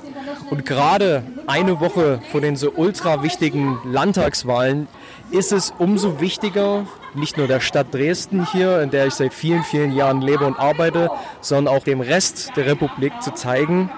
Und 0.50 0.66
gerade 0.66 1.22
eine 1.46 1.80
Woche 1.80 2.20
vor 2.30 2.40
den 2.40 2.56
so 2.56 2.72
ultra 2.72 3.22
wichtigen 3.22 3.78
Landtagswahlen 3.84 4.88
ist 5.30 5.52
es 5.52 5.72
umso 5.78 6.20
wichtiger, 6.20 6.86
nicht 7.14 7.36
nur 7.36 7.46
der 7.46 7.60
Stadt 7.60 7.92
Dresden 7.92 8.46
hier, 8.52 8.80
in 8.82 8.90
der 8.90 9.06
ich 9.06 9.14
seit 9.14 9.32
vielen, 9.32 9.62
vielen 9.62 9.92
Jahren 9.92 10.20
lebe 10.20 10.44
und 10.44 10.58
arbeite, 10.58 11.10
sondern 11.40 11.74
auch 11.74 11.82
dem 11.82 12.00
Rest 12.00 12.52
der 12.56 12.66
Republik 12.66 13.12
zu 13.22 13.32
zeigen, 13.32 13.90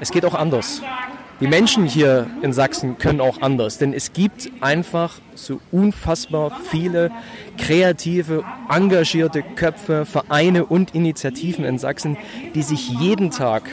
es 0.00 0.10
geht 0.10 0.24
auch 0.24 0.34
anders. 0.34 0.82
Die 1.42 1.48
Menschen 1.48 1.86
hier 1.86 2.28
in 2.42 2.52
Sachsen 2.52 2.98
können 2.98 3.20
auch 3.20 3.42
anders, 3.42 3.76
denn 3.76 3.92
es 3.92 4.12
gibt 4.12 4.48
einfach 4.60 5.18
so 5.34 5.58
unfassbar 5.72 6.52
viele 6.70 7.10
kreative, 7.58 8.44
engagierte 8.68 9.42
Köpfe, 9.42 10.04
Vereine 10.04 10.64
und 10.64 10.94
Initiativen 10.94 11.64
in 11.64 11.80
Sachsen, 11.80 12.16
die 12.54 12.62
sich 12.62 12.90
jeden 12.90 13.32
Tag 13.32 13.64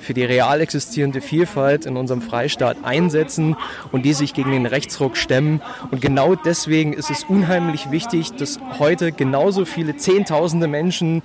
für 0.00 0.12
die 0.12 0.22
real 0.22 0.60
existierende 0.60 1.22
Vielfalt 1.22 1.86
in 1.86 1.96
unserem 1.96 2.20
Freistaat 2.20 2.76
einsetzen 2.84 3.56
und 3.90 4.02
die 4.02 4.12
sich 4.12 4.34
gegen 4.34 4.50
den 4.50 4.66
Rechtsruck 4.66 5.16
stemmen. 5.16 5.62
Und 5.90 6.02
genau 6.02 6.34
deswegen 6.34 6.92
ist 6.92 7.10
es 7.10 7.24
unheimlich 7.24 7.90
wichtig, 7.90 8.32
dass 8.32 8.58
heute 8.78 9.12
genauso 9.12 9.64
viele 9.64 9.96
Zehntausende 9.96 10.66
Menschen 10.66 11.22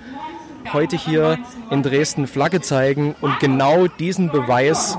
heute 0.71 0.95
hier 0.95 1.39
in 1.71 1.83
Dresden 1.83 2.25
Flagge 2.25 2.61
zeigen 2.61 3.15
und 3.19 3.37
genau 3.41 3.87
diesen 3.87 4.29
Beweis 4.29 4.97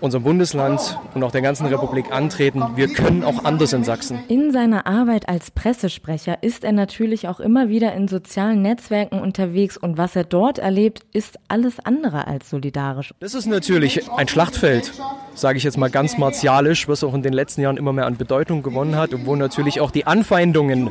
unserem 0.00 0.24
Bundesland 0.24 0.98
und 1.14 1.22
auch 1.22 1.30
der 1.30 1.42
ganzen 1.42 1.66
Republik 1.66 2.10
antreten. 2.12 2.62
Wir 2.74 2.88
können 2.88 3.24
auch 3.24 3.44
anders 3.44 3.72
in 3.72 3.84
Sachsen. 3.84 4.18
In 4.28 4.50
seiner 4.52 4.86
Arbeit 4.86 5.28
als 5.28 5.50
Pressesprecher 5.50 6.42
ist 6.42 6.64
er 6.64 6.72
natürlich 6.72 7.28
auch 7.28 7.40
immer 7.40 7.68
wieder 7.68 7.92
in 7.94 8.08
sozialen 8.08 8.62
Netzwerken 8.62 9.20
unterwegs 9.20 9.76
und 9.76 9.98
was 9.98 10.16
er 10.16 10.24
dort 10.24 10.58
erlebt, 10.58 11.02
ist 11.12 11.38
alles 11.48 11.78
andere 11.80 12.26
als 12.26 12.50
solidarisch. 12.50 13.14
Das 13.20 13.34
ist 13.34 13.46
natürlich 13.46 14.10
ein 14.10 14.28
Schlachtfeld, 14.28 14.92
sage 15.34 15.58
ich 15.58 15.64
jetzt 15.64 15.76
mal 15.76 15.90
ganz 15.90 16.18
martialisch, 16.18 16.88
was 16.88 17.04
auch 17.04 17.14
in 17.14 17.22
den 17.22 17.32
letzten 17.32 17.60
Jahren 17.60 17.76
immer 17.76 17.92
mehr 17.92 18.06
an 18.06 18.16
Bedeutung 18.16 18.62
gewonnen 18.62 18.96
hat 18.96 19.14
und 19.14 19.26
wo 19.26 19.36
natürlich 19.36 19.80
auch 19.80 19.90
die 19.90 20.06
Anfeindungen 20.06 20.90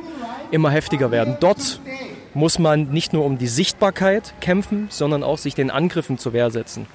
immer 0.51 0.69
heftiger 0.69 1.11
werden. 1.11 1.37
Dort 1.39 1.79
muss 2.33 2.59
man 2.59 2.89
nicht 2.89 3.13
nur 3.13 3.25
um 3.25 3.37
die 3.37 3.47
Sichtbarkeit 3.47 4.33
kämpfen, 4.39 4.87
sondern 4.89 5.23
auch 5.23 5.37
sich 5.37 5.55
den 5.55 5.71
Angriffen 5.71 6.17
zur 6.17 6.33
Wehr 6.33 6.51
setzen. 6.51 6.85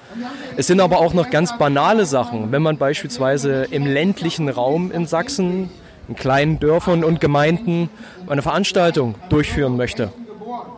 Es 0.57 0.67
sind 0.67 0.79
aber 0.79 0.99
auch 0.99 1.13
noch 1.13 1.29
ganz 1.29 1.57
banale 1.57 2.05
Sachen, 2.05 2.51
wenn 2.51 2.61
man 2.61 2.77
beispielsweise 2.77 3.67
im 3.71 3.85
ländlichen 3.85 4.49
Raum 4.49 4.91
in 4.91 5.05
Sachsen, 5.05 5.69
in 6.07 6.15
kleinen 6.15 6.59
Dörfern 6.59 7.03
und 7.03 7.19
Gemeinden 7.19 7.89
eine 8.27 8.41
Veranstaltung 8.41 9.15
durchführen 9.29 9.75
möchte. 9.75 10.11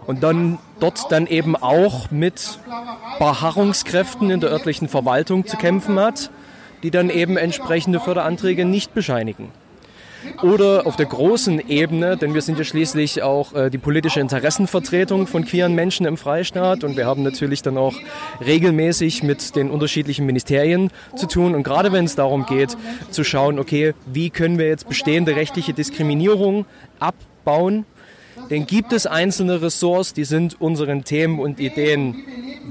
Und 0.06 0.24
dann 0.24 0.58
dort 0.80 1.12
dann 1.12 1.28
eben 1.28 1.56
auch 1.56 2.10
mit 2.12 2.60
Beharrungskräften 3.20 4.30
in 4.30 4.40
der 4.40 4.52
örtlichen 4.52 4.88
Verwaltung 4.88 5.46
zu 5.46 5.58
kämpfen 5.58 6.00
hat, 6.00 6.32
die 6.84 6.92
dann 6.92 7.10
eben 7.10 7.38
entsprechende 7.38 8.00
Förderanträge 8.00 8.64
nicht 8.64 8.94
bescheinigen 8.94 9.52
oder 10.42 10.86
auf 10.86 10.96
der 10.96 11.06
großen 11.06 11.70
Ebene, 11.70 12.18
denn 12.18 12.34
wir 12.34 12.42
sind 12.42 12.58
ja 12.58 12.64
schließlich 12.64 13.24
auch 13.24 13.54
äh, 13.54 13.70
die 13.70 13.78
politische 13.78 14.20
Interessenvertretung 14.20 15.28
von 15.28 15.46
queeren 15.46 15.74
Menschen 15.74 16.06
im 16.06 16.18
Freistaat. 16.18 16.84
Und 16.84 16.98
wir 16.98 17.06
haben 17.06 17.24
natürlich 17.24 17.62
dann 17.62 17.78
auch 17.78 17.96
regelmäßig 18.46 19.24
mit 19.24 19.56
den 19.56 19.70
unterschiedlichen 19.70 20.26
Ministerien 20.26 20.92
zu 21.16 21.28
tun. 21.28 21.56
Und 21.56 21.64
gerade 21.64 21.92
wenn 21.92 22.06
es 22.06 22.16
darum 22.16 22.46
geht 22.46 22.78
zu 23.12 23.24
schauen, 23.24 23.60
okay, 23.60 23.94
wie 24.06 24.30
können 24.30 24.58
wir 24.58 24.68
jetzt 24.68 24.88
bestehende 24.88 25.36
rechtliche 25.36 25.74
Diskriminierung 25.74 26.66
abbauen, 27.00 27.86
denn 28.50 28.68
gibt 28.68 28.94
es 28.94 29.08
einzelne 29.08 29.62
Ressorts, 29.62 30.14
die 30.14 30.24
sind 30.24 30.62
unseren 30.62 31.04
Themen 31.04 31.40
und 31.40 31.60
Ideen 31.60 32.24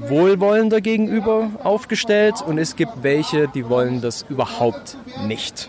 wohlwollender 0.09 0.81
gegenüber 0.81 1.51
aufgestellt? 1.65 2.37
Und 2.47 2.59
es 2.59 2.77
gibt 2.77 3.03
welche, 3.03 3.49
die 3.49 3.69
wollen 3.69 4.01
das 4.01 4.25
überhaupt 4.29 4.97
nicht 5.27 5.69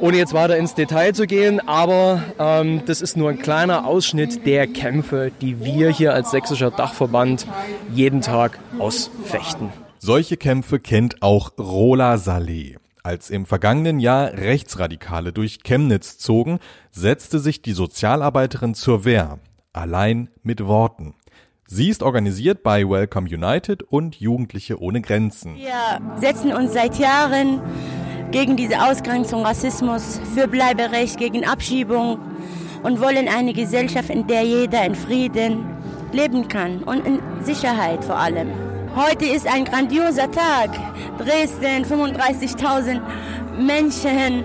ohne 0.00 0.16
jetzt 0.16 0.32
weiter 0.32 0.56
ins 0.56 0.74
Detail 0.74 1.12
zu 1.12 1.26
gehen, 1.26 1.66
aber 1.66 2.22
ähm, 2.38 2.82
das 2.86 3.02
ist 3.02 3.16
nur 3.16 3.30
ein 3.30 3.38
kleiner 3.38 3.86
Ausschnitt 3.86 4.46
der 4.46 4.66
Kämpfe, 4.66 5.32
die 5.40 5.64
wir 5.64 5.90
hier 5.90 6.14
als 6.14 6.30
sächsischer 6.30 6.70
Dachverband 6.70 7.46
jeden 7.94 8.20
Tag 8.20 8.58
ausfechten. 8.78 9.70
Solche 9.98 10.36
Kämpfe 10.36 10.78
kennt 10.78 11.22
auch 11.22 11.52
Rola 11.58 12.18
Saleh. 12.18 12.76
Als 13.02 13.30
im 13.30 13.46
vergangenen 13.46 14.00
Jahr 14.00 14.32
Rechtsradikale 14.32 15.32
durch 15.32 15.62
Chemnitz 15.62 16.18
zogen, 16.18 16.58
setzte 16.90 17.38
sich 17.38 17.62
die 17.62 17.72
Sozialarbeiterin 17.72 18.74
zur 18.74 19.04
Wehr, 19.04 19.38
allein 19.72 20.28
mit 20.42 20.64
Worten. 20.66 21.14
Sie 21.66 21.88
ist 21.88 22.02
organisiert 22.02 22.62
bei 22.62 22.88
Welcome 22.88 23.28
United 23.28 23.82
und 23.82 24.16
Jugendliche 24.16 24.80
ohne 24.80 25.02
Grenzen. 25.02 25.56
Wir 25.56 26.00
setzen 26.16 26.52
uns 26.52 26.72
seit 26.72 26.98
Jahren 26.98 27.60
gegen 28.30 28.56
diese 28.56 28.82
Ausgrenzung, 28.82 29.44
Rassismus, 29.44 30.20
für 30.34 30.48
Bleiberecht, 30.48 31.18
gegen 31.18 31.44
Abschiebung 31.44 32.18
und 32.82 33.00
wollen 33.00 33.28
eine 33.28 33.52
Gesellschaft, 33.52 34.10
in 34.10 34.26
der 34.26 34.42
jeder 34.42 34.84
in 34.84 34.94
Frieden 34.94 35.64
leben 36.12 36.48
kann 36.48 36.82
und 36.82 37.06
in 37.06 37.20
Sicherheit 37.42 38.04
vor 38.04 38.16
allem. 38.16 38.48
Heute 38.96 39.26
ist 39.26 39.46
ein 39.46 39.64
grandioser 39.64 40.30
Tag. 40.30 40.70
Dresden, 41.18 41.84
35.000 41.84 43.00
Menschen, 43.58 44.44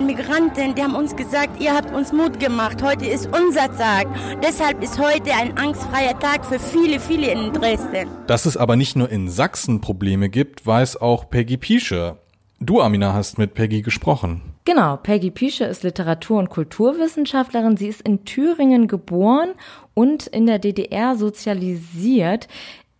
Migranten, 0.00 0.74
die 0.74 0.82
haben 0.82 0.94
uns 0.94 1.16
gesagt, 1.16 1.60
ihr 1.60 1.74
habt 1.74 1.94
uns 1.94 2.12
Mut 2.12 2.38
gemacht. 2.38 2.82
Heute 2.82 3.06
ist 3.06 3.26
unser 3.26 3.74
Tag. 3.76 4.06
Deshalb 4.42 4.82
ist 4.82 4.98
heute 4.98 5.32
ein 5.32 5.56
angstfreier 5.56 6.18
Tag 6.18 6.44
für 6.44 6.58
viele, 6.58 7.00
viele 7.00 7.30
in 7.30 7.52
Dresden. 7.52 8.08
Dass 8.26 8.44
es 8.44 8.56
aber 8.56 8.76
nicht 8.76 8.96
nur 8.96 9.10
in 9.10 9.30
Sachsen 9.30 9.80
Probleme 9.80 10.28
gibt, 10.28 10.66
weiß 10.66 11.00
auch 11.00 11.30
Peggy 11.30 11.56
Piesche. 11.56 12.18
Du, 12.58 12.80
Amina, 12.80 13.12
hast 13.12 13.36
mit 13.36 13.52
Peggy 13.52 13.82
gesprochen. 13.82 14.40
Genau, 14.64 14.96
Peggy 14.96 15.30
Piesche 15.30 15.64
ist 15.64 15.82
Literatur- 15.84 16.38
und 16.38 16.48
Kulturwissenschaftlerin. 16.48 17.76
Sie 17.76 17.86
ist 17.86 18.00
in 18.00 18.24
Thüringen 18.24 18.88
geboren 18.88 19.50
und 19.92 20.26
in 20.26 20.46
der 20.46 20.58
DDR 20.58 21.16
sozialisiert. 21.16 22.48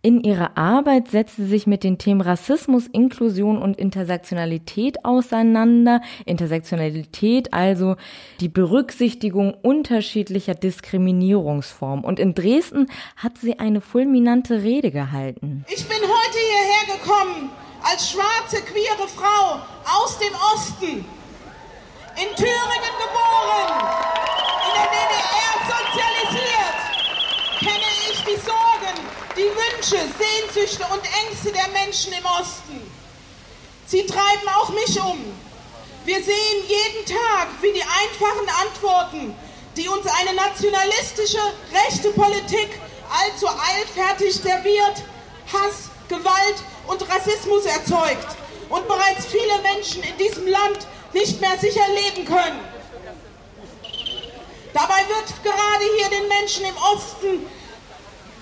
In 0.03 0.21
ihrer 0.21 0.57
Arbeit 0.57 1.07
setzt 1.09 1.37
sie 1.37 1.47
sich 1.47 1.65
mit 1.65 1.83
den 1.83 1.97
Themen 1.97 2.21
Rassismus, 2.21 2.85
Inklusion 2.85 3.59
und 3.59 3.77
Intersektionalität 3.77 5.03
auseinander. 5.03 6.01
Intersektionalität 6.25 7.51
also 7.51 7.95
die 8.39 8.47
Berücksichtigung 8.47 9.55
unterschiedlicher 9.55 10.53
Diskriminierungsformen. 10.53 12.05
Und 12.05 12.19
in 12.19 12.35
Dresden 12.35 12.85
hat 13.15 13.39
sie 13.39 13.57
eine 13.57 13.81
fulminante 13.81 14.61
Rede 14.61 14.91
gehalten. 14.91 15.65
Ich 15.67 15.85
bin 15.87 15.97
heute 15.97 16.37
hierher 16.37 16.97
gekommen, 16.99 17.49
als 17.89 18.11
schwarze, 18.11 18.61
queere 18.63 19.07
Frau 19.07 19.61
aus 19.85 20.17
dem 20.19 20.33
Osten, 20.53 21.05
in 22.15 22.35
Thüringen 22.35 22.95
geboren, 22.97 23.71
in 24.65 24.73
der 24.73 24.89
DDR 24.95 25.55
sozialisiert, 25.71 26.79
kenne 27.59 27.91
ich 28.11 28.19
die 28.23 28.39
Sorgen, 28.43 28.97
die 29.35 29.43
Wünsche, 29.43 29.99
Sehnsüchte 30.17 30.83
und 30.91 31.01
Ängste 31.25 31.51
der 31.51 31.67
Menschen 31.69 32.11
im 32.13 32.25
Osten. 32.25 32.91
Sie 33.85 34.05
treiben 34.05 34.49
auch 34.59 34.69
mich 34.69 34.99
um. 34.99 35.33
Wir 36.03 36.23
sehen 36.23 36.63
jeden 36.67 37.05
Tag, 37.05 37.47
wie 37.61 37.71
die 37.71 37.83
einfachen 37.83 38.49
Antworten, 38.65 39.35
die 39.75 39.87
uns 39.87 40.07
eine 40.07 40.33
nationalistische, 40.33 41.39
rechte 41.71 42.09
Politik 42.11 42.69
allzu 43.09 43.47
eilfertig 43.47 44.35
serviert, 44.35 45.03
Hass, 45.53 45.89
Gewalt 46.09 46.55
und 46.87 47.01
Rassismus 47.09 47.65
erzeugt 47.65 48.27
und 48.69 48.87
bereits 48.87 49.25
viele 49.25 49.61
Menschen 49.61 50.03
in 50.03 50.17
diesem 50.17 50.47
Land 50.47 50.79
nicht 51.13 51.39
mehr 51.39 51.57
sicher 51.59 51.85
leben 51.93 52.25
können. 52.25 52.59
Dabei 54.73 54.99
wird 55.07 55.43
gerade 55.43 55.85
hier 55.97 56.09
den 56.09 56.27
Menschen 56.27 56.65
im 56.65 56.77
Osten 56.77 57.47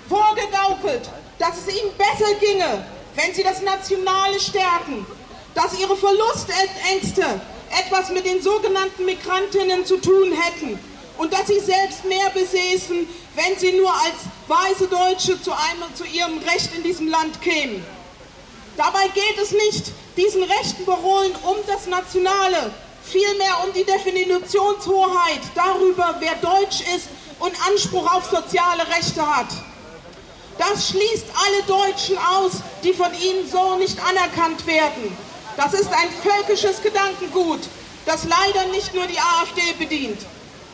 vorgegaukelt, 0.09 1.09
dass 1.39 1.57
es 1.57 1.67
ihnen 1.73 1.91
besser 1.97 2.33
ginge, 2.39 2.85
wenn 3.15 3.33
sie 3.33 3.43
das 3.43 3.61
Nationale 3.61 4.39
stärken, 4.39 5.05
dass 5.53 5.79
ihre 5.79 5.95
Verlustängste 5.95 7.41
etwas 7.79 8.09
mit 8.09 8.25
den 8.25 8.41
sogenannten 8.41 9.05
Migrantinnen 9.05 9.85
zu 9.85 9.97
tun 9.97 10.33
hätten 10.33 10.79
und 11.17 11.31
dass 11.31 11.47
sie 11.47 11.59
selbst 11.59 12.03
mehr 12.05 12.29
besäßen, 12.31 13.07
wenn 13.35 13.57
sie 13.57 13.73
nur 13.73 13.91
als 13.93 14.15
weiße 14.47 14.87
Deutsche 14.87 15.41
zu, 15.41 15.51
einem, 15.51 15.95
zu 15.95 16.03
ihrem 16.05 16.37
Recht 16.39 16.75
in 16.75 16.83
diesem 16.83 17.07
Land 17.07 17.41
kämen. 17.41 17.85
Dabei 18.77 19.07
geht 19.09 19.37
es 19.41 19.51
nicht 19.51 19.91
diesen 20.17 20.43
rechten 20.43 20.85
Parolen 20.85 21.33
um 21.43 21.57
das 21.67 21.87
Nationale, 21.87 22.73
vielmehr 23.03 23.63
um 23.65 23.73
die 23.73 23.85
Definitionshoheit 23.85 25.41
darüber, 25.55 26.15
wer 26.19 26.35
deutsch 26.35 26.81
ist 26.95 27.07
und 27.39 27.53
Anspruch 27.69 28.13
auf 28.13 28.25
soziale 28.25 28.87
Rechte 28.87 29.25
hat. 29.25 29.47
Das 30.57 30.89
schließt 30.89 31.25
alle 31.35 31.63
Deutschen 31.63 32.17
aus, 32.17 32.53
die 32.83 32.93
von 32.93 33.13
ihnen 33.13 33.49
so 33.49 33.77
nicht 33.77 33.97
anerkannt 33.99 34.65
werden. 34.67 35.15
Das 35.57 35.73
ist 35.73 35.89
ein 35.91 36.09
völkisches 36.21 36.81
Gedankengut, 36.81 37.61
das 38.05 38.23
leider 38.23 38.71
nicht 38.71 38.93
nur 38.93 39.05
die 39.07 39.19
AfD 39.19 39.61
bedient, 39.79 40.19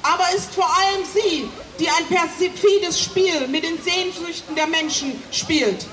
aber 0.04 0.24
ist 0.36 0.54
vor 0.54 0.66
allem 0.66 1.06
sie, 1.06 1.50
die 1.80 1.90
ein 1.90 2.06
perfides 2.08 3.00
Spiel 3.00 3.48
mit 3.48 3.64
den 3.64 3.82
Sehnsüchten 3.82 4.56
der 4.56 4.68
Menschen 4.68 5.22
spielt. 5.32 5.86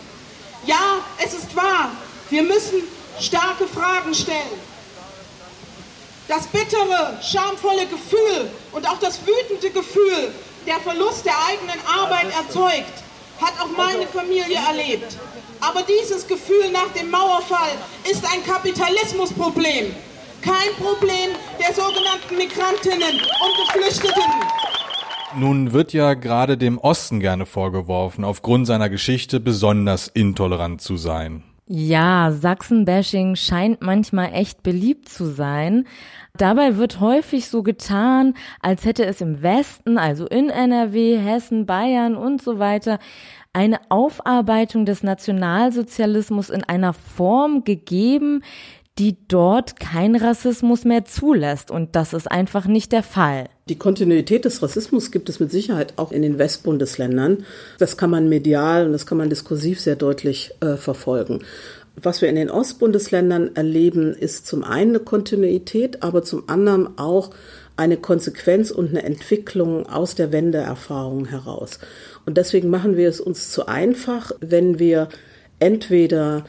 Ja, 0.68 1.02
es 1.24 1.32
ist 1.32 1.56
wahr, 1.56 1.92
wir 2.28 2.42
müssen 2.42 2.82
starke 3.18 3.66
Fragen 3.66 4.12
stellen. 4.14 4.60
Das 6.28 6.46
bittere, 6.48 7.18
schamvolle 7.22 7.86
Gefühl 7.86 8.50
und 8.72 8.86
auch 8.86 8.98
das 8.98 9.18
wütende 9.26 9.70
Gefühl, 9.70 10.30
der 10.66 10.78
Verlust 10.80 11.24
der 11.24 11.32
eigenen 11.48 11.80
Arbeit 11.86 12.26
erzeugt, 12.34 12.92
hat 13.40 13.54
auch 13.62 13.70
meine 13.78 14.06
Familie 14.08 14.58
erlebt. 14.68 15.16
Aber 15.60 15.80
dieses 15.84 16.26
Gefühl 16.28 16.70
nach 16.70 16.92
dem 16.94 17.10
Mauerfall 17.10 17.72
ist 18.10 18.22
ein 18.30 18.44
Kapitalismusproblem, 18.44 19.96
kein 20.42 20.74
Problem 20.84 21.30
der 21.58 21.74
sogenannten 21.74 22.36
Migrantinnen 22.36 23.22
und 23.40 23.56
Geflüchteten. 23.56 24.77
Nun 25.36 25.72
wird 25.72 25.92
ja 25.92 26.14
gerade 26.14 26.56
dem 26.56 26.78
Osten 26.78 27.20
gerne 27.20 27.44
vorgeworfen, 27.44 28.24
aufgrund 28.24 28.66
seiner 28.66 28.88
Geschichte 28.88 29.40
besonders 29.40 30.08
intolerant 30.08 30.80
zu 30.80 30.96
sein. 30.96 31.44
Ja, 31.70 32.32
Sachsen-Bashing 32.32 33.36
scheint 33.36 33.82
manchmal 33.82 34.32
echt 34.32 34.62
beliebt 34.62 35.06
zu 35.06 35.26
sein. 35.26 35.86
Dabei 36.34 36.78
wird 36.78 37.00
häufig 37.00 37.46
so 37.48 37.62
getan, 37.62 38.32
als 38.62 38.86
hätte 38.86 39.04
es 39.04 39.20
im 39.20 39.42
Westen, 39.42 39.98
also 39.98 40.26
in 40.26 40.48
NRW, 40.48 41.18
Hessen, 41.18 41.66
Bayern 41.66 42.16
und 42.16 42.40
so 42.40 42.58
weiter, 42.58 42.98
eine 43.52 43.80
Aufarbeitung 43.90 44.86
des 44.86 45.02
Nationalsozialismus 45.02 46.48
in 46.48 46.64
einer 46.64 46.94
Form 46.94 47.64
gegeben, 47.64 48.42
die 48.98 49.16
dort 49.28 49.78
kein 49.78 50.16
Rassismus 50.16 50.84
mehr 50.84 51.04
zulässt. 51.04 51.70
Und 51.70 51.94
das 51.94 52.12
ist 52.12 52.30
einfach 52.30 52.66
nicht 52.66 52.92
der 52.92 53.02
Fall. 53.02 53.48
Die 53.68 53.78
Kontinuität 53.78 54.44
des 54.44 54.62
Rassismus 54.62 55.10
gibt 55.10 55.28
es 55.28 55.40
mit 55.40 55.50
Sicherheit 55.50 55.94
auch 55.96 56.10
in 56.10 56.22
den 56.22 56.38
Westbundesländern. 56.38 57.44
Das 57.78 57.96
kann 57.96 58.10
man 58.10 58.28
medial 58.28 58.86
und 58.86 58.92
das 58.92 59.06
kann 59.06 59.18
man 59.18 59.30
diskursiv 59.30 59.80
sehr 59.80 59.96
deutlich 59.96 60.52
äh, 60.60 60.76
verfolgen. 60.76 61.40
Was 62.00 62.22
wir 62.22 62.28
in 62.28 62.36
den 62.36 62.50
Ostbundesländern 62.50 63.56
erleben, 63.56 64.14
ist 64.14 64.46
zum 64.46 64.62
einen 64.62 64.90
eine 64.90 65.00
Kontinuität, 65.00 66.02
aber 66.02 66.22
zum 66.22 66.48
anderen 66.48 66.96
auch 66.96 67.30
eine 67.76 67.96
Konsequenz 67.96 68.70
und 68.70 68.90
eine 68.90 69.04
Entwicklung 69.04 69.86
aus 69.88 70.14
der 70.14 70.32
Wendeerfahrung 70.32 71.26
heraus. 71.26 71.78
Und 72.26 72.36
deswegen 72.36 72.70
machen 72.70 72.96
wir 72.96 73.08
es 73.08 73.20
uns 73.20 73.50
zu 73.50 73.66
einfach, 73.66 74.32
wenn 74.40 74.78
wir 74.78 75.08
entweder 75.60 76.44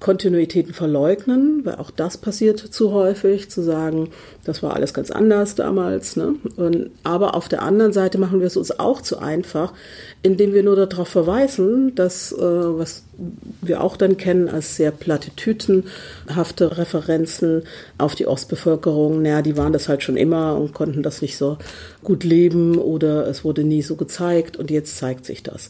Kontinuitäten 0.00 0.72
verleugnen, 0.72 1.60
weil 1.64 1.76
auch 1.76 1.90
das 1.90 2.16
passiert 2.16 2.58
zu 2.58 2.92
häufig, 2.92 3.50
zu 3.50 3.62
sagen, 3.62 4.08
das 4.44 4.62
war 4.62 4.74
alles 4.74 4.94
ganz 4.94 5.10
anders 5.10 5.54
damals. 5.54 6.16
Ne? 6.16 6.36
Und, 6.56 6.90
aber 7.04 7.34
auf 7.34 7.48
der 7.48 7.62
anderen 7.62 7.92
Seite 7.92 8.16
machen 8.16 8.40
wir 8.40 8.46
es 8.46 8.56
uns 8.56 8.80
auch 8.80 9.02
zu 9.02 9.18
einfach, 9.18 9.74
indem 10.22 10.54
wir 10.54 10.62
nur 10.62 10.86
darauf 10.86 11.08
verweisen, 11.08 11.94
dass, 11.94 12.32
äh, 12.32 12.38
was 12.38 13.04
wir 13.60 13.82
auch 13.82 13.98
dann 13.98 14.16
kennen 14.16 14.48
als 14.48 14.76
sehr 14.76 14.90
platitütenhafte 14.90 16.78
Referenzen 16.78 17.64
auf 17.98 18.14
die 18.14 18.26
Ostbevölkerung, 18.26 19.20
naja, 19.20 19.42
die 19.42 19.58
waren 19.58 19.74
das 19.74 19.90
halt 19.90 20.02
schon 20.02 20.16
immer 20.16 20.56
und 20.56 20.72
konnten 20.72 21.02
das 21.02 21.20
nicht 21.20 21.36
so 21.36 21.58
gut 22.02 22.24
leben 22.24 22.78
oder 22.78 23.26
es 23.26 23.44
wurde 23.44 23.64
nie 23.64 23.82
so 23.82 23.96
gezeigt 23.96 24.56
und 24.56 24.70
jetzt 24.70 24.96
zeigt 24.96 25.26
sich 25.26 25.42
das. 25.42 25.68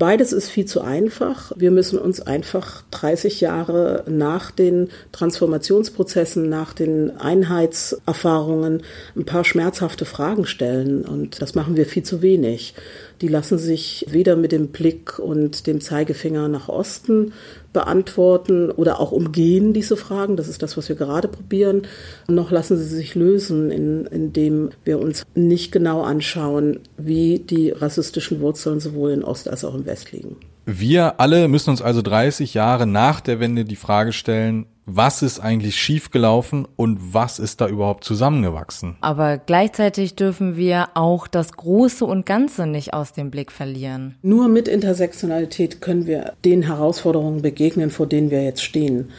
Beides 0.00 0.32
ist 0.32 0.48
viel 0.48 0.64
zu 0.64 0.80
einfach. 0.80 1.52
Wir 1.56 1.70
müssen 1.70 1.98
uns 1.98 2.22
einfach 2.22 2.84
30 2.90 3.42
Jahre 3.42 4.02
nach 4.08 4.50
den 4.50 4.88
Transformationsprozessen, 5.12 6.48
nach 6.48 6.72
den 6.72 7.18
Einheitserfahrungen 7.18 8.82
ein 9.14 9.26
paar 9.26 9.44
schmerzhafte 9.44 10.06
Fragen 10.06 10.46
stellen. 10.46 11.04
Und 11.04 11.42
das 11.42 11.54
machen 11.54 11.76
wir 11.76 11.84
viel 11.84 12.02
zu 12.02 12.22
wenig. 12.22 12.72
Die 13.20 13.28
lassen 13.28 13.58
sich 13.58 14.06
weder 14.08 14.36
mit 14.36 14.52
dem 14.52 14.68
Blick 14.68 15.18
und 15.18 15.66
dem 15.66 15.82
Zeigefinger 15.82 16.48
nach 16.48 16.70
Osten 16.70 17.34
beantworten 17.72 18.70
oder 18.70 19.00
auch 19.00 19.12
umgehen 19.12 19.72
diese 19.72 19.96
Fragen. 19.96 20.36
Das 20.36 20.48
ist 20.48 20.62
das, 20.62 20.76
was 20.76 20.88
wir 20.88 20.96
gerade 20.96 21.28
probieren. 21.28 21.82
Noch 22.28 22.50
lassen 22.50 22.76
sie 22.76 22.84
sich 22.84 23.14
lösen, 23.14 23.70
in, 23.70 24.06
indem 24.06 24.70
wir 24.84 24.98
uns 24.98 25.24
nicht 25.34 25.72
genau 25.72 26.02
anschauen, 26.02 26.80
wie 26.96 27.38
die 27.38 27.70
rassistischen 27.70 28.40
Wurzeln 28.40 28.80
sowohl 28.80 29.12
in 29.12 29.24
Ost 29.24 29.48
als 29.48 29.64
auch 29.64 29.74
im 29.74 29.86
West 29.86 30.12
liegen. 30.12 30.36
Wir 30.66 31.20
alle 31.20 31.48
müssen 31.48 31.70
uns 31.70 31.82
also 31.82 32.02
30 32.02 32.54
Jahre 32.54 32.86
nach 32.86 33.20
der 33.20 33.40
Wende 33.40 33.64
die 33.64 33.76
Frage 33.76 34.12
stellen, 34.12 34.66
was 34.86 35.22
ist 35.22 35.40
eigentlich 35.40 35.76
schiefgelaufen 35.76 36.66
und 36.76 37.14
was 37.14 37.38
ist 37.38 37.60
da 37.60 37.68
überhaupt 37.68 38.04
zusammengewachsen. 38.04 38.96
Aber 39.00 39.38
gleichzeitig 39.38 40.16
dürfen 40.16 40.56
wir 40.56 40.88
auch 40.94 41.28
das 41.28 41.52
Große 41.52 42.04
und 42.04 42.26
Ganze 42.26 42.66
nicht 42.66 42.92
aus 42.92 43.12
dem 43.12 43.30
Blick 43.30 43.52
verlieren. 43.52 44.16
Nur 44.22 44.48
mit 44.48 44.68
Intersektionalität 44.68 45.80
können 45.80 46.06
wir 46.06 46.32
den 46.44 46.62
Herausforderungen 46.62 47.42
begegnen, 47.42 47.90
vor 47.90 48.06
denen 48.06 48.30
wir 48.30 48.42
jetzt 48.42 48.64
stehen. 48.64 49.10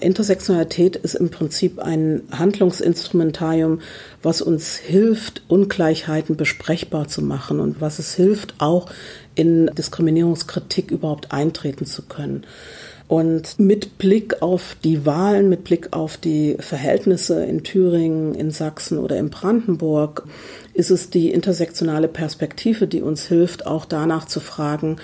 Intersektionalität 0.00 0.96
ist 0.96 1.14
im 1.14 1.30
Prinzip 1.30 1.80
ein 1.80 2.22
Handlungsinstrumentarium, 2.30 3.80
was 4.22 4.40
uns 4.40 4.76
hilft, 4.76 5.42
Ungleichheiten 5.48 6.36
besprechbar 6.36 7.08
zu 7.08 7.22
machen 7.22 7.58
und 7.58 7.80
was 7.80 7.98
es 7.98 8.14
hilft, 8.14 8.54
auch 8.58 8.86
in 9.34 9.66
Diskriminierungskritik 9.66 10.90
überhaupt 10.90 11.32
eintreten 11.32 11.84
zu 11.84 12.02
können. 12.02 12.44
Und 13.08 13.58
mit 13.58 13.96
Blick 13.96 14.42
auf 14.42 14.76
die 14.84 15.06
Wahlen, 15.06 15.48
mit 15.48 15.64
Blick 15.64 15.88
auf 15.92 16.18
die 16.18 16.56
Verhältnisse 16.60 17.42
in 17.44 17.64
Thüringen, 17.64 18.34
in 18.34 18.50
Sachsen 18.50 18.98
oder 18.98 19.16
in 19.16 19.30
Brandenburg, 19.30 20.24
ist 20.74 20.90
es 20.90 21.08
die 21.08 21.32
intersektionale 21.32 22.06
Perspektive, 22.06 22.86
die 22.86 23.00
uns 23.00 23.26
hilft, 23.26 23.66
auch 23.66 23.86
danach 23.86 24.26
zu 24.26 24.40
fragen, 24.40 24.98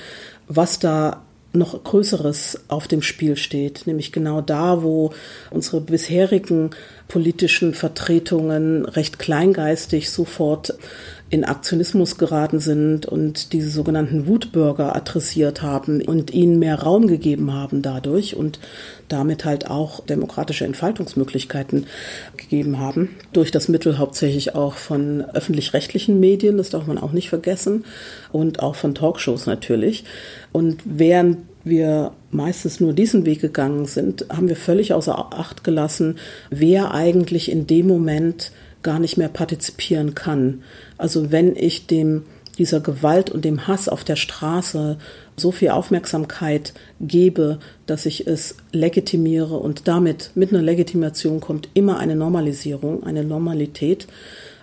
was 0.47 0.79
da 0.79 1.23
noch 1.55 1.83
Größeres 1.83 2.61
auf 2.69 2.89
dem 2.89 3.03
Spiel 3.03 3.37
steht, 3.37 3.87
nämlich 3.87 4.13
genau 4.13 4.41
da, 4.41 4.83
wo 4.83 5.13
unsere 5.51 5.81
bisherigen 5.81 6.71
politischen 7.09 7.75
Vertretungen 7.75 8.85
recht 8.85 9.19
kleingeistig 9.19 10.11
sofort 10.11 10.75
in 11.31 11.45
Aktionismus 11.45 12.17
geraten 12.19 12.61
sind 12.61 13.07
und 13.07 13.53
diese 13.53 13.71
sogenannten 13.71 14.27
Wutbürger 14.27 14.95
adressiert 14.95 15.63
haben 15.63 16.03
und 16.03 16.33
ihnen 16.33 16.59
mehr 16.59 16.81
Raum 16.81 17.07
gegeben 17.07 17.53
haben 17.53 17.83
dadurch 17.83 18.37
und 18.37 18.61
damit 19.09 19.45
halt 19.45 19.69
auch 19.69 20.01
demokratische 20.01 20.65
Entfaltungsmöglichkeiten 20.65 21.87
gegeben 22.37 22.79
haben. 22.79 23.11
Durch 23.33 23.51
das 23.51 23.69
Mittel 23.69 23.99
hauptsächlich 23.99 24.55
auch 24.55 24.75
von 24.75 25.23
öffentlich-rechtlichen 25.23 26.21
Medien, 26.21 26.57
das 26.57 26.71
darf 26.71 26.87
man 26.87 26.99
auch 26.99 27.13
nicht 27.13 27.31
vergessen, 27.31 27.85
und 28.31 28.63
auch 28.63 28.75
von 28.75 28.95
Talkshows 28.95 29.47
natürlich. 29.47 30.05
Und 30.53 30.83
während 30.85 31.39
wir 31.65 32.13
meistens 32.31 32.81
nur 32.81 32.93
diesen 32.93 33.25
Weg 33.25 33.41
gegangen 33.41 33.87
sind, 33.87 34.27
haben 34.29 34.49
wir 34.49 34.57
völlig 34.57 34.93
außer 34.93 35.33
Acht 35.33 35.65
gelassen, 35.65 36.19
wer 36.51 36.93
eigentlich 36.93 37.51
in 37.51 37.67
dem 37.67 37.87
Moment 37.87 38.53
gar 38.85 39.01
nicht 39.01 39.17
mehr 39.17 39.29
partizipieren 39.29 40.15
kann. 40.15 40.63
Also 40.97 41.33
wenn 41.33 41.57
ich 41.57 41.89
dem 41.89 42.23
dieser 42.57 42.81
Gewalt 42.81 43.31
und 43.31 43.45
dem 43.45 43.67
Hass 43.67 43.89
auf 43.89 44.05
der 44.05 44.15
Straße 44.15 44.97
so 45.37 45.51
viel 45.51 45.71
Aufmerksamkeit 45.71 46.73
gebe, 47.01 47.59
dass 47.87 48.07
ich 48.07 48.29
es 48.29 48.57
legitimiere 48.71 49.57
und 49.57 49.89
damit 49.89 50.31
mit 50.37 50.53
einer 50.53 50.63
Legitimation 50.63 51.41
kommt 51.41 51.69
immer 51.75 51.99
eine 51.99 52.15
Normalisierung, 52.15 53.03
eine 53.03 53.25
Normalität, 53.25 54.07